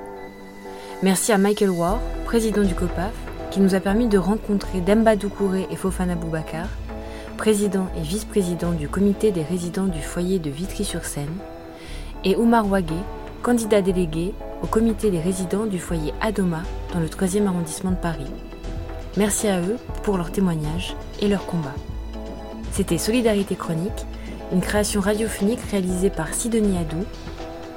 Merci 1.01 1.31
à 1.31 1.39
Michael 1.39 1.71
War, 1.71 1.99
président 2.23 2.61
du 2.61 2.75
COPAF, 2.75 3.13
qui 3.49 3.61
nous 3.61 3.73
a 3.73 3.79
permis 3.79 4.07
de 4.07 4.19
rencontrer 4.19 4.81
Demba 4.81 5.15
Doukouré 5.15 5.67
et 5.71 5.75
Fofana 5.75 6.13
Boubacar, 6.13 6.67
président 7.35 7.87
et 7.97 8.01
vice-président 8.01 8.73
du 8.73 8.87
comité 8.87 9.31
des 9.31 9.41
résidents 9.41 9.87
du 9.87 10.03
foyer 10.03 10.37
de 10.37 10.51
Vitry-sur-Seine, 10.51 11.35
et 12.23 12.35
Oumar 12.35 12.67
Wagé, 12.67 12.93
candidat 13.41 13.81
délégué 13.81 14.35
au 14.61 14.67
comité 14.67 15.09
des 15.09 15.19
résidents 15.19 15.65
du 15.65 15.79
foyer 15.79 16.13
Adoma 16.21 16.61
dans 16.93 16.99
le 16.99 17.07
3e 17.07 17.47
arrondissement 17.47 17.91
de 17.91 17.95
Paris. 17.95 18.31
Merci 19.17 19.47
à 19.47 19.61
eux 19.61 19.77
pour 20.03 20.17
leur 20.17 20.31
témoignage 20.31 20.95
et 21.21 21.27
leur 21.27 21.47
combat. 21.47 21.73
C'était 22.71 22.99
Solidarité 22.99 23.55
Chronique, 23.55 24.05
une 24.51 24.61
création 24.61 25.01
radiophonique 25.01 25.59
réalisée 25.71 26.09
par 26.09 26.33
Sidonie 26.33 26.77
Adou. 26.77 27.03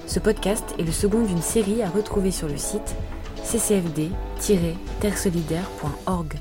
Ce 0.06 0.20
podcast 0.20 0.64
est 0.78 0.84
le 0.84 0.92
second 0.92 1.22
d'une 1.22 1.42
série 1.42 1.82
à 1.82 1.88
retrouver 1.88 2.30
sur 2.30 2.46
le 2.48 2.56
site 2.56 2.94
ccfd-terresolidaire.org. 3.44 6.34